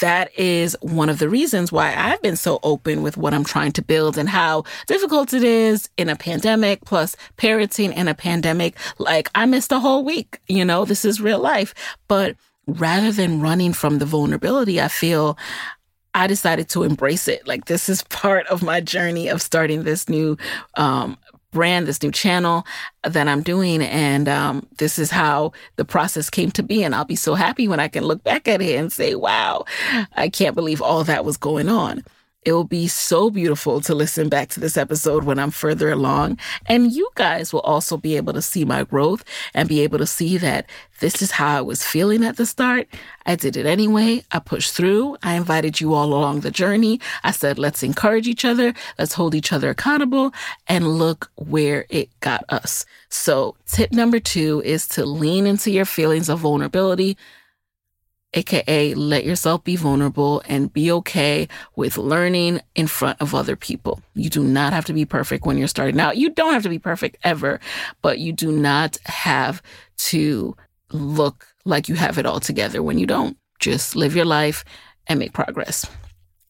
that 0.00 0.36
is 0.38 0.76
one 0.80 1.08
of 1.08 1.18
the 1.18 1.28
reasons 1.28 1.70
why 1.70 1.94
I've 1.96 2.20
been 2.22 2.36
so 2.36 2.58
open 2.62 3.02
with 3.02 3.16
what 3.16 3.32
I'm 3.34 3.44
trying 3.44 3.72
to 3.72 3.82
build 3.82 4.18
and 4.18 4.28
how 4.28 4.64
difficult 4.86 5.32
it 5.32 5.44
is 5.44 5.88
in 5.96 6.08
a 6.08 6.16
pandemic 6.16 6.84
plus 6.84 7.16
parenting 7.36 7.94
in 7.94 8.08
a 8.08 8.14
pandemic. 8.14 8.76
Like 8.98 9.30
I 9.34 9.46
missed 9.46 9.72
a 9.72 9.78
whole 9.78 10.04
week, 10.04 10.40
you 10.48 10.64
know, 10.64 10.84
this 10.84 11.04
is 11.04 11.20
real 11.20 11.38
life. 11.38 11.74
But 12.08 12.36
rather 12.66 13.12
than 13.12 13.40
running 13.40 13.72
from 13.72 13.98
the 13.98 14.06
vulnerability, 14.06 14.80
I 14.80 14.88
feel 14.88 15.38
I 16.14 16.28
decided 16.28 16.68
to 16.70 16.84
embrace 16.84 17.28
it. 17.28 17.46
Like 17.46 17.66
this 17.66 17.88
is 17.88 18.02
part 18.08 18.46
of 18.46 18.62
my 18.62 18.80
journey 18.80 19.28
of 19.28 19.42
starting 19.42 19.82
this 19.82 20.08
new 20.08 20.36
um, 20.76 21.18
brand, 21.54 21.86
this 21.86 22.02
new 22.02 22.12
channel 22.12 22.66
that 23.02 23.26
I'm 23.26 23.42
doing. 23.42 23.80
And 23.80 24.28
um, 24.28 24.66
this 24.76 24.98
is 24.98 25.10
how 25.10 25.52
the 25.76 25.84
process 25.86 26.28
came 26.28 26.50
to 26.50 26.62
be. 26.62 26.84
And 26.84 26.94
I'll 26.94 27.06
be 27.06 27.16
so 27.16 27.34
happy 27.34 27.66
when 27.66 27.80
I 27.80 27.88
can 27.88 28.04
look 28.04 28.22
back 28.22 28.46
at 28.46 28.60
it 28.60 28.74
and 28.78 28.92
say, 28.92 29.14
wow, 29.14 29.64
I 30.14 30.28
can't 30.28 30.54
believe 30.54 30.82
all 30.82 31.04
that 31.04 31.24
was 31.24 31.38
going 31.38 31.70
on. 31.70 32.04
It 32.44 32.52
will 32.52 32.64
be 32.64 32.88
so 32.88 33.30
beautiful 33.30 33.80
to 33.80 33.94
listen 33.94 34.28
back 34.28 34.50
to 34.50 34.60
this 34.60 34.76
episode 34.76 35.24
when 35.24 35.38
I'm 35.38 35.50
further 35.50 35.90
along. 35.90 36.38
And 36.66 36.92
you 36.92 37.08
guys 37.14 37.52
will 37.52 37.60
also 37.60 37.96
be 37.96 38.16
able 38.16 38.34
to 38.34 38.42
see 38.42 38.66
my 38.66 38.84
growth 38.84 39.24
and 39.54 39.68
be 39.68 39.80
able 39.80 39.98
to 39.98 40.06
see 40.06 40.36
that 40.38 40.68
this 41.00 41.22
is 41.22 41.30
how 41.32 41.58
I 41.58 41.60
was 41.62 41.82
feeling 41.82 42.22
at 42.22 42.36
the 42.36 42.44
start. 42.44 42.86
I 43.24 43.36
did 43.36 43.56
it 43.56 43.64
anyway. 43.64 44.24
I 44.30 44.40
pushed 44.40 44.74
through. 44.74 45.16
I 45.22 45.36
invited 45.36 45.80
you 45.80 45.94
all 45.94 46.12
along 46.12 46.40
the 46.40 46.50
journey. 46.50 47.00
I 47.22 47.30
said, 47.30 47.58
let's 47.58 47.82
encourage 47.82 48.28
each 48.28 48.44
other. 48.44 48.74
Let's 48.98 49.14
hold 49.14 49.34
each 49.34 49.52
other 49.52 49.70
accountable 49.70 50.34
and 50.68 50.98
look 50.98 51.30
where 51.36 51.86
it 51.88 52.08
got 52.20 52.44
us. 52.50 52.84
So 53.08 53.56
tip 53.66 53.90
number 53.90 54.20
two 54.20 54.60
is 54.64 54.86
to 54.88 55.06
lean 55.06 55.46
into 55.46 55.70
your 55.70 55.86
feelings 55.86 56.28
of 56.28 56.40
vulnerability 56.40 57.16
aka 58.34 58.94
let 58.94 59.24
yourself 59.24 59.64
be 59.64 59.76
vulnerable 59.76 60.42
and 60.48 60.72
be 60.72 60.90
okay 60.92 61.48
with 61.76 61.96
learning 61.96 62.60
in 62.74 62.86
front 62.86 63.20
of 63.20 63.34
other 63.34 63.56
people. 63.56 64.00
You 64.14 64.28
do 64.28 64.44
not 64.44 64.72
have 64.72 64.84
to 64.86 64.92
be 64.92 65.04
perfect 65.04 65.46
when 65.46 65.56
you're 65.56 65.68
starting 65.68 66.00
out. 66.00 66.16
You 66.16 66.30
don't 66.30 66.52
have 66.52 66.64
to 66.64 66.68
be 66.68 66.78
perfect 66.78 67.16
ever, 67.24 67.60
but 68.02 68.18
you 68.18 68.32
do 68.32 68.52
not 68.52 68.98
have 69.06 69.62
to 69.96 70.56
look 70.92 71.46
like 71.64 71.88
you 71.88 71.94
have 71.94 72.18
it 72.18 72.26
all 72.26 72.40
together 72.40 72.82
when 72.82 72.98
you 72.98 73.06
don't. 73.06 73.36
Just 73.58 73.96
live 73.96 74.14
your 74.14 74.26
life 74.26 74.64
and 75.06 75.18
make 75.18 75.32
progress. 75.32 75.86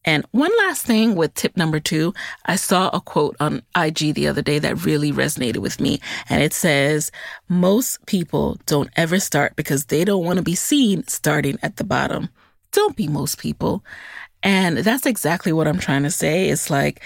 And 0.05 0.25
one 0.31 0.51
last 0.59 0.85
thing 0.85 1.15
with 1.15 1.33
tip 1.33 1.57
number 1.57 1.79
two, 1.79 2.13
I 2.45 2.55
saw 2.55 2.89
a 2.89 3.01
quote 3.01 3.35
on 3.39 3.63
IG 3.75 4.13
the 4.13 4.27
other 4.27 4.41
day 4.41 4.59
that 4.59 4.85
really 4.85 5.11
resonated 5.11 5.57
with 5.57 5.81
me. 5.81 5.99
And 6.29 6.43
it 6.43 6.53
says, 6.53 7.11
most 7.49 8.05
people 8.05 8.57
don't 8.67 8.89
ever 8.95 9.19
start 9.19 9.55
because 9.55 9.85
they 9.85 10.05
don't 10.05 10.23
want 10.23 10.37
to 10.37 10.43
be 10.43 10.55
seen 10.55 11.05
starting 11.07 11.57
at 11.63 11.77
the 11.77 11.83
bottom. 11.83 12.29
Don't 12.71 12.95
be 12.95 13.07
most 13.07 13.39
people. 13.39 13.83
And 14.43 14.77
that's 14.77 15.07
exactly 15.07 15.51
what 15.51 15.67
I'm 15.67 15.79
trying 15.79 16.03
to 16.03 16.11
say. 16.11 16.49
It's 16.49 16.69
like, 16.69 17.01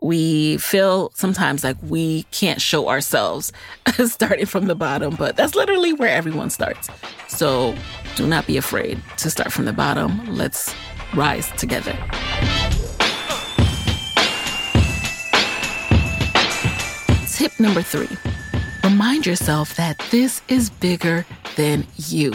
we 0.00 0.58
feel 0.58 1.10
sometimes 1.14 1.64
like 1.64 1.76
we 1.82 2.22
can't 2.24 2.60
show 2.60 2.88
ourselves 2.88 3.52
starting 4.06 4.46
from 4.46 4.66
the 4.66 4.74
bottom, 4.74 5.16
but 5.16 5.34
that's 5.34 5.54
literally 5.54 5.92
where 5.92 6.10
everyone 6.10 6.50
starts. 6.50 6.88
So 7.26 7.74
do 8.14 8.26
not 8.26 8.46
be 8.46 8.56
afraid 8.56 9.02
to 9.16 9.30
start 9.30 9.52
from 9.52 9.64
the 9.64 9.72
bottom. 9.72 10.24
Let's 10.36 10.72
rise 11.14 11.50
together. 11.52 11.96
Tip 17.36 17.58
number 17.60 17.82
three 17.82 18.08
remind 18.82 19.26
yourself 19.26 19.76
that 19.76 19.98
this 20.10 20.42
is 20.48 20.70
bigger 20.70 21.24
than 21.56 21.86
you. 21.96 22.32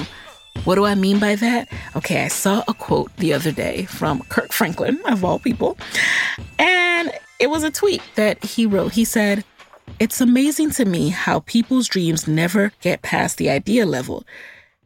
What 0.64 0.76
do 0.76 0.86
I 0.86 0.96
mean 0.96 1.20
by 1.20 1.36
that? 1.36 1.68
Okay, 1.96 2.24
I 2.24 2.28
saw 2.30 2.64
a 2.68 2.74
quote 2.74 3.14
the 3.18 3.34
other 3.34 3.52
day 3.52 3.86
from 3.86 4.22
Kirk 4.30 4.54
Franklin, 4.54 5.02
of 5.06 5.26
all 5.26 5.40
people, 5.40 5.78
and 6.58 7.12
it 7.40 7.50
was 7.50 7.64
a 7.64 7.72
tweet 7.72 8.02
that 8.16 8.42
he 8.44 8.66
wrote. 8.66 8.94
He 8.94 9.04
said, 9.04 9.44
It's 10.00 10.22
amazing 10.22 10.72
to 10.72 10.86
me 10.86 11.10
how 11.10 11.42
people's 11.42 11.90
dreams 11.90 12.28
never 12.28 12.72
get 12.80 13.02
past 13.02 13.38
the 13.38 13.50
idea 13.50 13.86
level. 13.86 14.24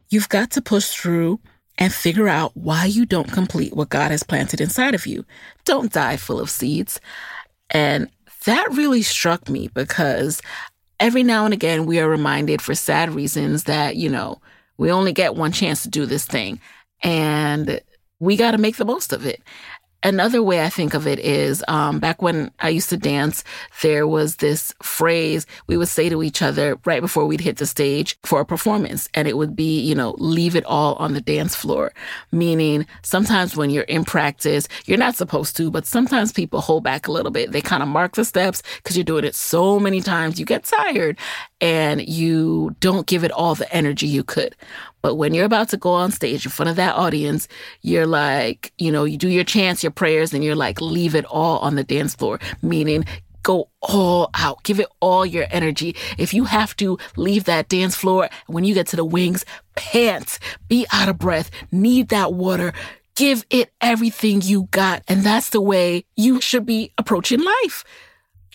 You've 0.08 0.28
got 0.28 0.50
to 0.52 0.62
push 0.62 0.88
through 0.88 1.38
and 1.78 1.92
figure 1.92 2.28
out 2.28 2.56
why 2.56 2.84
you 2.84 3.06
don't 3.06 3.32
complete 3.32 3.72
what 3.72 3.88
God 3.88 4.10
has 4.10 4.22
planted 4.22 4.60
inside 4.60 4.94
of 4.94 5.06
you. 5.06 5.24
Don't 5.64 5.92
die 5.92 6.16
full 6.16 6.40
of 6.40 6.50
seeds. 6.50 7.00
And 7.70 8.10
that 8.44 8.68
really 8.72 9.02
struck 9.02 9.48
me 9.48 9.68
because 9.68 10.42
every 11.00 11.22
now 11.22 11.44
and 11.44 11.54
again 11.54 11.86
we 11.86 12.00
are 12.00 12.08
reminded 12.08 12.60
for 12.60 12.74
sad 12.74 13.14
reasons 13.14 13.64
that, 13.64 13.96
you 13.96 14.08
know, 14.08 14.40
we 14.76 14.90
only 14.90 15.12
get 15.12 15.36
one 15.36 15.52
chance 15.52 15.82
to 15.82 15.88
do 15.88 16.06
this 16.06 16.26
thing 16.26 16.60
and 17.02 17.80
we 18.20 18.36
got 18.36 18.52
to 18.52 18.58
make 18.58 18.76
the 18.76 18.84
most 18.84 19.12
of 19.12 19.24
it. 19.24 19.40
Another 20.04 20.44
way 20.44 20.62
I 20.64 20.68
think 20.68 20.94
of 20.94 21.08
it 21.08 21.18
is 21.18 21.64
um, 21.66 21.98
back 21.98 22.22
when 22.22 22.52
I 22.60 22.68
used 22.68 22.90
to 22.90 22.96
dance, 22.96 23.42
there 23.82 24.06
was 24.06 24.36
this 24.36 24.72
phrase 24.80 25.44
we 25.66 25.76
would 25.76 25.88
say 25.88 26.08
to 26.08 26.22
each 26.22 26.40
other 26.40 26.78
right 26.84 27.00
before 27.00 27.26
we'd 27.26 27.40
hit 27.40 27.56
the 27.56 27.66
stage 27.66 28.16
for 28.22 28.40
a 28.40 28.46
performance. 28.46 29.08
And 29.14 29.26
it 29.26 29.36
would 29.36 29.56
be, 29.56 29.80
you 29.80 29.96
know, 29.96 30.14
leave 30.18 30.54
it 30.54 30.64
all 30.66 30.94
on 30.96 31.14
the 31.14 31.20
dance 31.20 31.56
floor. 31.56 31.92
Meaning 32.30 32.86
sometimes 33.02 33.56
when 33.56 33.70
you're 33.70 33.82
in 33.84 34.04
practice, 34.04 34.68
you're 34.86 34.98
not 34.98 35.16
supposed 35.16 35.56
to, 35.56 35.68
but 35.68 35.84
sometimes 35.84 36.32
people 36.32 36.60
hold 36.60 36.84
back 36.84 37.08
a 37.08 37.12
little 37.12 37.32
bit. 37.32 37.50
They 37.50 37.60
kind 37.60 37.82
of 37.82 37.88
mark 37.88 38.14
the 38.14 38.24
steps 38.24 38.62
because 38.76 38.96
you're 38.96 39.02
doing 39.02 39.24
it 39.24 39.34
so 39.34 39.80
many 39.80 40.00
times, 40.00 40.38
you 40.38 40.46
get 40.46 40.62
tired 40.62 41.18
and 41.60 42.06
you 42.06 42.76
don't 42.80 43.06
give 43.06 43.24
it 43.24 43.32
all 43.32 43.54
the 43.54 43.72
energy 43.74 44.06
you 44.06 44.22
could. 44.22 44.54
But 45.02 45.16
when 45.16 45.34
you're 45.34 45.44
about 45.44 45.68
to 45.70 45.76
go 45.76 45.92
on 45.92 46.12
stage 46.12 46.44
in 46.44 46.50
front 46.50 46.70
of 46.70 46.76
that 46.76 46.94
audience, 46.94 47.48
you're 47.82 48.06
like, 48.06 48.72
you 48.78 48.92
know, 48.92 49.04
you 49.04 49.16
do 49.16 49.28
your 49.28 49.44
chants, 49.44 49.82
your 49.82 49.92
prayers, 49.92 50.32
and 50.32 50.44
you're 50.44 50.54
like, 50.54 50.80
leave 50.80 51.14
it 51.14 51.24
all 51.24 51.58
on 51.58 51.74
the 51.74 51.84
dance 51.84 52.14
floor, 52.14 52.38
meaning 52.62 53.04
go 53.42 53.68
all 53.80 54.30
out, 54.34 54.62
give 54.62 54.78
it 54.78 54.88
all 55.00 55.24
your 55.24 55.46
energy. 55.50 55.96
If 56.18 56.34
you 56.34 56.44
have 56.44 56.76
to 56.76 56.98
leave 57.16 57.44
that 57.44 57.68
dance 57.68 57.96
floor, 57.96 58.28
when 58.46 58.64
you 58.64 58.74
get 58.74 58.86
to 58.88 58.96
the 58.96 59.04
wings, 59.04 59.44
pants, 59.74 60.38
be 60.68 60.86
out 60.92 61.08
of 61.08 61.18
breath, 61.18 61.50
need 61.72 62.08
that 62.08 62.34
water. 62.34 62.72
Give 63.14 63.44
it 63.50 63.72
everything 63.80 64.42
you 64.42 64.68
got. 64.70 65.02
And 65.08 65.22
that's 65.22 65.50
the 65.50 65.60
way 65.60 66.04
you 66.14 66.40
should 66.40 66.66
be 66.66 66.92
approaching 66.98 67.42
life. 67.42 67.84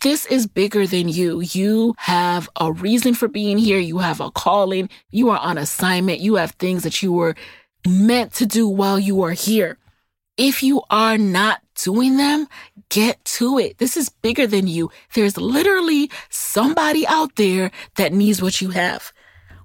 This 0.03 0.25
is 0.25 0.47
bigger 0.47 0.85
than 0.85 1.07
you. 1.07 1.39
You 1.39 1.95
have 1.97 2.49
a 2.59 2.73
reason 2.73 3.13
for 3.13 3.29
being 3.29 3.57
here. 3.57 3.79
You 3.79 3.99
have 3.99 4.19
a 4.19 4.31
calling. 4.31 4.89
You 5.11 5.29
are 5.29 5.39
on 5.39 5.57
assignment. 5.57 6.19
You 6.19 6.35
have 6.35 6.51
things 6.51 6.83
that 6.83 7.01
you 7.01 7.13
were 7.13 7.35
meant 7.87 8.33
to 8.33 8.45
do 8.45 8.67
while 8.67 8.99
you 8.99 9.21
are 9.21 9.31
here. 9.31 9.77
If 10.35 10.61
you 10.61 10.81
are 10.89 11.17
not 11.17 11.61
doing 11.81 12.17
them, 12.17 12.47
get 12.89 13.23
to 13.39 13.57
it. 13.59 13.77
This 13.77 13.95
is 13.95 14.09
bigger 14.09 14.45
than 14.45 14.67
you. 14.67 14.91
There's 15.13 15.37
literally 15.37 16.11
somebody 16.29 17.07
out 17.07 17.37
there 17.37 17.71
that 17.95 18.11
needs 18.11 18.41
what 18.41 18.59
you 18.59 18.71
have. 18.71 19.13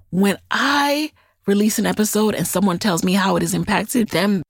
When 0.09 0.37
I 0.49 1.11
release 1.47 1.79
an 1.79 1.85
episode 1.85 2.33
and 2.33 2.47
someone 2.47 2.79
tells 2.79 3.03
me 3.03 3.11
how 3.13 3.35
it 3.35 3.41
has 3.41 3.53
impacted 3.53 4.09
them, 4.09 4.43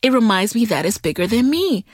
it 0.00 0.12
reminds 0.12 0.54
me 0.54 0.64
that 0.66 0.86
it's 0.86 0.96
bigger 0.96 1.26
than 1.26 1.50
me. 1.50 1.84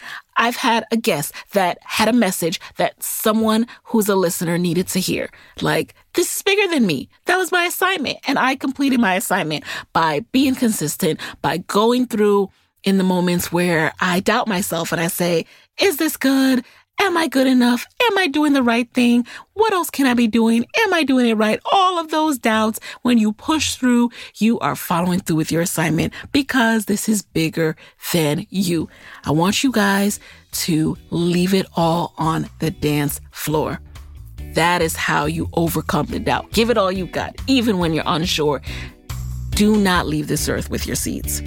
I've 0.40 0.56
had 0.56 0.84
a 0.90 0.96
guest 0.96 1.34
that 1.52 1.78
had 1.82 2.08
a 2.08 2.14
message 2.14 2.60
that 2.78 3.00
someone 3.02 3.66
who's 3.84 4.08
a 4.08 4.16
listener 4.16 4.56
needed 4.56 4.88
to 4.88 4.98
hear. 4.98 5.28
Like, 5.60 5.94
this 6.14 6.34
is 6.34 6.42
bigger 6.42 6.66
than 6.74 6.86
me. 6.86 7.10
That 7.26 7.36
was 7.36 7.52
my 7.52 7.64
assignment. 7.64 8.18
And 8.26 8.38
I 8.38 8.56
completed 8.56 9.00
my 9.00 9.14
assignment 9.16 9.64
by 9.92 10.20
being 10.32 10.54
consistent, 10.54 11.20
by 11.42 11.58
going 11.58 12.06
through 12.06 12.48
in 12.84 12.96
the 12.96 13.04
moments 13.04 13.52
where 13.52 13.92
I 14.00 14.20
doubt 14.20 14.48
myself 14.48 14.92
and 14.92 15.00
I 15.00 15.08
say, 15.08 15.44
is 15.78 15.98
this 15.98 16.16
good? 16.16 16.64
Am 17.00 17.16
I 17.16 17.28
good 17.28 17.46
enough? 17.46 17.86
Am 18.02 18.18
I 18.18 18.26
doing 18.26 18.52
the 18.52 18.62
right 18.62 18.92
thing? 18.92 19.26
What 19.54 19.72
else 19.72 19.88
can 19.88 20.06
I 20.06 20.12
be 20.12 20.26
doing? 20.26 20.66
Am 20.82 20.92
I 20.92 21.02
doing 21.02 21.26
it 21.28 21.34
right? 21.34 21.58
All 21.72 21.98
of 21.98 22.10
those 22.10 22.38
doubts, 22.38 22.78
when 23.00 23.16
you 23.16 23.32
push 23.32 23.76
through, 23.76 24.10
you 24.36 24.58
are 24.58 24.76
following 24.76 25.20
through 25.20 25.36
with 25.36 25.50
your 25.50 25.62
assignment 25.62 26.12
because 26.30 26.84
this 26.84 27.08
is 27.08 27.22
bigger 27.22 27.74
than 28.12 28.46
you. 28.50 28.90
I 29.24 29.30
want 29.30 29.64
you 29.64 29.72
guys 29.72 30.20
to 30.52 30.94
leave 31.08 31.54
it 31.54 31.64
all 31.74 32.12
on 32.18 32.50
the 32.58 32.70
dance 32.70 33.18
floor. 33.30 33.80
That 34.52 34.82
is 34.82 34.94
how 34.94 35.24
you 35.24 35.48
overcome 35.54 36.06
the 36.06 36.20
doubt. 36.20 36.52
Give 36.52 36.68
it 36.68 36.76
all 36.76 36.92
you 36.92 37.06
got, 37.06 37.34
even 37.46 37.78
when 37.78 37.94
you're 37.94 38.04
unsure. 38.06 38.60
Do 39.50 39.74
not 39.76 40.06
leave 40.06 40.28
this 40.28 40.50
earth 40.50 40.68
with 40.68 40.86
your 40.86 40.96
seeds. 40.96 41.40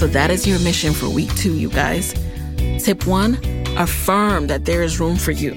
So 0.00 0.06
that 0.06 0.30
is 0.30 0.46
your 0.46 0.58
mission 0.60 0.94
for 0.94 1.10
week 1.10 1.28
two, 1.34 1.52
you 1.52 1.68
guys. 1.68 2.14
Tip 2.82 3.06
one, 3.06 3.34
affirm 3.76 4.46
that 4.46 4.64
there 4.64 4.82
is 4.82 4.98
room 4.98 5.14
for 5.14 5.30
you. 5.30 5.54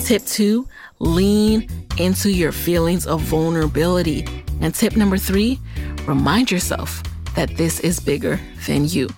Tip 0.00 0.24
two, 0.24 0.66
lean 0.98 1.68
into 1.98 2.30
your 2.30 2.52
feelings 2.52 3.06
of 3.06 3.20
vulnerability. 3.20 4.24
And 4.62 4.74
tip 4.74 4.96
number 4.96 5.18
three, 5.18 5.60
remind 6.06 6.50
yourself 6.50 7.02
that 7.34 7.58
this 7.58 7.78
is 7.80 8.00
bigger 8.00 8.40
than 8.66 8.86
you. 8.86 9.10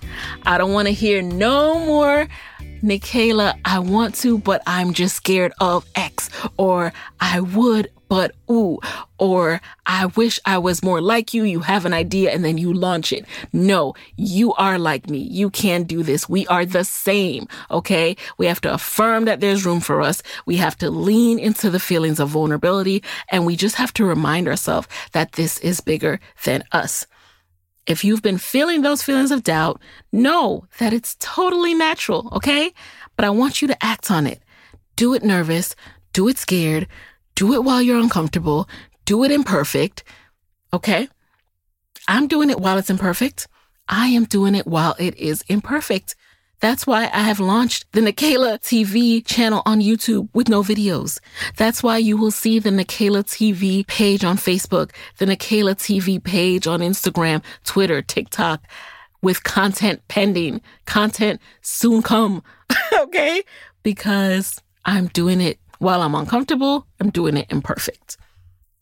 I 0.45 0.57
don't 0.57 0.73
want 0.73 0.89
to 0.89 0.93
hear 0.93 1.21
no 1.21 1.79
more 1.85 2.27
Nicaila, 2.83 3.57
I 3.63 3.79
want 3.79 4.13
to, 4.15 4.39
but 4.39 4.61
I'm 4.67 4.91
just 4.91 5.15
scared 5.15 5.53
of 5.61 5.85
X, 5.95 6.29
or 6.57 6.91
I 7.21 7.39
would, 7.39 7.91
but 8.09 8.35
ooh, 8.49 8.79
or 9.19 9.61
I 9.85 10.07
wish 10.07 10.39
I 10.43 10.57
was 10.57 10.83
more 10.83 10.99
like 10.99 11.33
you. 11.33 11.43
You 11.43 11.61
have 11.61 11.85
an 11.85 11.93
idea 11.93 12.31
and 12.31 12.43
then 12.43 12.57
you 12.57 12.73
launch 12.73 13.13
it. 13.13 13.25
No, 13.53 13.93
you 14.17 14.53
are 14.55 14.79
like 14.79 15.09
me. 15.09 15.19
You 15.19 15.51
can 15.51 15.83
do 15.83 16.01
this. 16.01 16.27
We 16.27 16.47
are 16.47 16.65
the 16.65 16.83
same. 16.83 17.47
Okay. 17.69 18.17
We 18.37 18.47
have 18.47 18.61
to 18.61 18.73
affirm 18.73 19.25
that 19.25 19.39
there's 19.39 19.65
room 19.65 19.79
for 19.79 20.01
us. 20.01 20.23
We 20.47 20.57
have 20.57 20.75
to 20.79 20.89
lean 20.89 21.37
into 21.37 21.69
the 21.69 21.79
feelings 21.79 22.19
of 22.19 22.29
vulnerability 22.29 23.03
and 23.29 23.45
we 23.45 23.55
just 23.55 23.75
have 23.75 23.93
to 23.93 24.05
remind 24.05 24.47
ourselves 24.47 24.87
that 25.11 25.33
this 25.33 25.59
is 25.59 25.79
bigger 25.79 26.19
than 26.43 26.63
us. 26.71 27.05
If 27.85 28.03
you've 28.03 28.23
been 28.23 28.37
feeling 28.39 28.81
those 28.81 29.03
feelings 29.03 29.31
of 29.31 29.43
doubt, 29.43 29.81
know 30.11 30.65
that 30.79 30.93
it's 30.93 31.15
totally 31.19 31.73
natural, 31.75 32.29
okay? 32.33 32.73
But 33.15 33.25
I 33.25 33.29
want 33.29 33.61
you 33.61 33.67
to 33.67 33.83
act 33.83 34.11
on 34.11 34.25
it. 34.25 34.41
Do 34.95 35.13
it 35.13 35.23
nervous, 35.23 35.75
do 36.13 36.27
it 36.27 36.37
scared, 36.37 36.87
do 37.39 37.53
it 37.53 37.63
while 37.63 37.81
you're 37.81 38.01
uncomfortable, 38.01 38.67
do 39.05 39.23
it 39.23 39.31
imperfect, 39.31 40.03
okay? 40.73 41.07
I'm 42.05 42.27
doing 42.27 42.49
it 42.49 42.59
while 42.59 42.77
it's 42.77 42.89
imperfect. 42.89 43.47
I 43.87 44.07
am 44.07 44.25
doing 44.25 44.55
it 44.55 44.67
while 44.67 44.93
it 44.99 45.15
is 45.15 45.41
imperfect. 45.47 46.17
That's 46.59 46.85
why 46.85 47.03
I 47.13 47.21
have 47.21 47.39
launched 47.39 47.89
the 47.93 48.01
Nicaila 48.01 48.59
TV 48.59 49.25
channel 49.25 49.61
on 49.65 49.79
YouTube 49.79 50.27
with 50.33 50.49
no 50.49 50.63
videos. 50.63 51.21
That's 51.55 51.81
why 51.81 51.97
you 51.99 52.17
will 52.17 52.31
see 52.31 52.59
the 52.59 52.71
Nicaila 52.71 53.23
TV 53.23 53.87
page 53.87 54.25
on 54.25 54.35
Facebook, 54.35 54.91
the 55.17 55.25
Nicaila 55.25 55.75
TV 55.75 56.21
page 56.21 56.67
on 56.67 56.81
Instagram, 56.81 57.41
Twitter, 57.63 58.01
TikTok 58.01 58.61
with 59.21 59.45
content 59.45 60.01
pending, 60.09 60.59
content 60.85 61.39
soon 61.61 62.01
come. 62.01 62.43
okay? 62.93 63.43
Because 63.81 64.61
I'm 64.83 65.07
doing 65.07 65.39
it 65.39 65.57
while 65.79 66.01
I'm 66.01 66.15
uncomfortable, 66.15 66.85
I'm 66.99 67.09
doing 67.09 67.37
it 67.37 67.47
imperfect. 67.49 68.17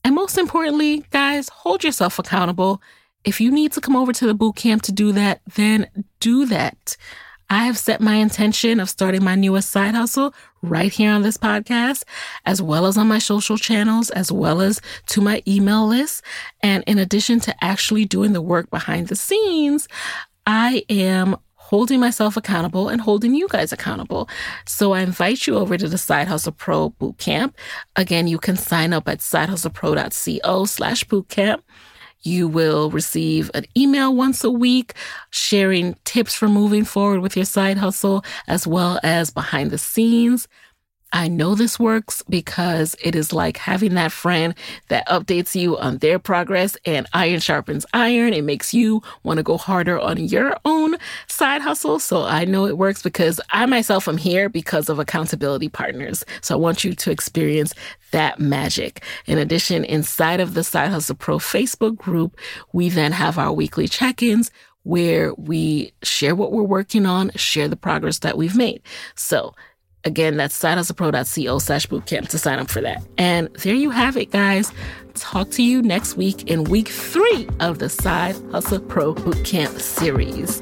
And 0.04 0.14
most 0.16 0.38
importantly, 0.38 1.06
guys, 1.12 1.50
hold 1.50 1.84
yourself 1.84 2.20
accountable. 2.20 2.82
If 3.24 3.42
you 3.42 3.52
need 3.52 3.72
to 3.74 3.82
come 3.82 3.96
over 3.96 4.14
to 4.14 4.28
the 4.28 4.34
boot 4.34 4.56
camp 4.56 4.84
to 4.84 4.92
do 4.92 5.12
that, 5.14 5.42
then 5.56 5.88
do 6.20 6.46
that. 6.46 6.98
I 7.50 7.66
have 7.66 7.78
set 7.78 8.02
my 8.02 8.16
intention 8.16 8.80
of 8.80 8.90
starting 8.90 9.24
my 9.24 9.36
newest 9.36 9.70
side 9.70 9.96
hustle 9.96 10.34
right 10.62 10.92
here 10.92 11.12
on 11.12 11.22
this 11.22 11.38
podcast, 11.38 12.04
as 12.46 12.62
well 12.62 12.86
as 12.86 12.98
on 12.98 13.08
my 13.08 13.20
social 13.20 13.58
channels, 13.58 14.10
as 14.10 14.32
well 14.32 14.62
as 14.62 14.82
to 15.08 15.22
my 15.22 15.42
email 15.48 15.88
list. 15.88 16.24
And 16.62 16.84
in 16.88 16.98
addition 16.98 17.40
to 17.42 17.64
actually 17.64 18.06
doing 18.06 18.34
the 18.34 18.42
work 18.42 18.70
behind 18.70 19.08
the 19.08 19.16
scenes, 19.16 19.88
I 20.46 20.84
am 20.90 21.38
holding 21.68 22.00
myself 22.00 22.38
accountable 22.38 22.88
and 22.88 23.02
holding 23.02 23.36
you 23.36 23.46
guys 23.50 23.74
accountable. 23.74 24.30
So 24.66 24.94
I 24.94 25.02
invite 25.02 25.46
you 25.46 25.56
over 25.58 25.78
to 25.78 25.90
the 25.90 25.98
Side 25.98 26.30
Hustle 26.30 26.54
Pro 26.54 26.92
Bootcamp. 26.92 27.54
Again, 27.98 28.26
you 28.28 28.38
can 28.38 28.56
sign 28.56 28.94
up 28.94 29.10
at 29.10 29.20
sidehustlepro.co 29.20 30.64
slash 30.64 31.04
bootcamp. 31.04 31.62
You 32.22 32.48
will 32.48 32.90
receive 32.90 33.52
an 33.54 33.66
email 33.76 34.16
once 34.16 34.46
a 34.46 34.50
week 34.50 34.94
sharing 35.30 35.98
tips 36.06 36.34
for 36.34 36.48
moving 36.48 36.86
forward 36.86 37.20
with 37.20 37.36
your 37.36 37.46
side 37.46 37.78
hustle, 37.78 38.24
as 38.48 38.66
well 38.66 38.98
as 39.04 39.30
behind 39.30 39.72
the 39.72 39.78
scenes 39.78 40.48
I 41.14 41.30
know 41.30 41.56
this 41.56 41.80
works 41.80 42.22
because 42.30 42.96
it 43.02 43.16
is 43.16 43.32
like 43.32 43.58
having 43.58 43.94
that 43.94 44.12
friend 44.12 44.54
that 44.90 45.08
updates 45.08 45.56
you 45.56 45.78
on 45.78 46.00
their 46.00 46.20
progress 46.20 46.76
and 46.86 47.08
iron 47.14 47.40
sharpens 47.40 47.86
iron. 47.94 48.34
It 48.34 48.44
makes 48.44 48.74
you 48.74 49.02
want 49.24 49.38
to 49.38 49.44
go 49.44 49.58
harder 49.58 50.00
on 50.00 50.18
your 50.18 50.58
own 50.66 50.98
side 51.28 51.62
hustle. 51.62 52.00
So 52.00 52.24
I 52.24 52.44
know 52.44 52.66
it 52.66 52.78
works 52.78 53.02
because 53.02 53.40
I 53.52 53.66
myself 53.66 54.08
am 54.08 54.18
here 54.18 54.50
because 54.50 54.90
of 54.90 55.00
accountability 55.00 55.70
partners. 55.70 56.26
So 56.42 56.56
I 56.56 56.58
want 56.58 56.84
you 56.84 56.94
to 56.94 57.12
experience 57.12 57.74
that 58.12 58.40
magic. 58.40 59.02
In 59.26 59.38
addition, 59.38 59.86
inside 59.86 60.42
of 60.42 60.56
the 60.56 60.64
Side 60.64 60.90
Hustle 60.90 61.16
Pro 61.16 61.40
Facebook 61.40 61.96
group, 61.96 62.38
we 62.74 62.90
then 62.90 63.14
have 63.14 63.38
our 63.38 63.54
weekly 63.54 63.88
check 63.88 64.22
ins 64.22 64.52
where 64.84 65.34
we 65.36 65.94
share 66.02 66.36
what 66.36 66.52
we're 66.52 66.64
working 66.64 67.06
on, 67.06 67.32
share 67.32 67.68
the 67.68 67.76
progress 67.76 68.20
that 68.20 68.38
we've 68.38 68.56
made. 68.56 68.82
So 69.16 69.54
Again, 70.04 70.38
that's 70.38 70.58
sidehustlepro.co 70.58 71.60
slash 71.60 71.88
bootcamp 71.88 72.30
to 72.30 72.38
sign 72.38 72.60
up 72.60 72.70
for 72.70 72.82
that. 72.82 73.04
And 73.18 73.54
there 73.56 73.76
you 73.76 73.90
have 73.90 74.16
it, 74.16 74.32
guys. 74.32 74.72
Talk 75.16 75.50
to 75.52 75.64
you 75.64 75.82
next 75.82 76.16
week 76.16 76.50
in 76.50 76.64
week 76.66 76.88
three 76.88 77.48
of 77.60 77.80
the 77.80 77.90
Side 77.90 78.36
Hustle 78.52 78.80
Pro 78.80 79.14
Bootcamp 79.16 79.80
series. 79.80 80.62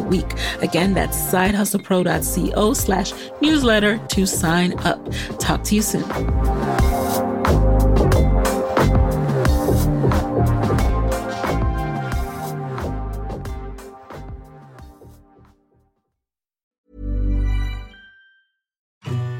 week. 0.00 0.32
Again, 0.60 0.94
that's 0.94 1.16
sidehustlepro.co 1.16 2.74
slash 2.74 3.12
newsletter 3.40 3.98
to 4.08 4.26
sign 4.26 4.78
up. 4.80 5.00
Talk 5.38 5.64
to 5.64 5.74
you 5.74 5.82
soon. 5.82 6.04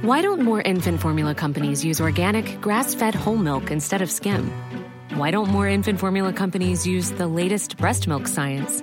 Why 0.02 0.22
don't 0.22 0.40
more 0.40 0.60
infant 0.60 1.00
formula 1.00 1.36
companies 1.36 1.84
use 1.84 2.00
organic, 2.00 2.60
grass 2.60 2.94
fed 2.94 3.14
whole 3.14 3.36
milk 3.36 3.70
instead 3.70 4.02
of 4.02 4.10
skim? 4.10 4.50
Why 5.14 5.30
don't 5.30 5.50
more 5.50 5.68
infant 5.68 6.00
formula 6.00 6.32
companies 6.32 6.86
use 6.86 7.12
the 7.12 7.28
latest 7.28 7.76
breast 7.76 8.08
milk 8.08 8.26
science? 8.26 8.82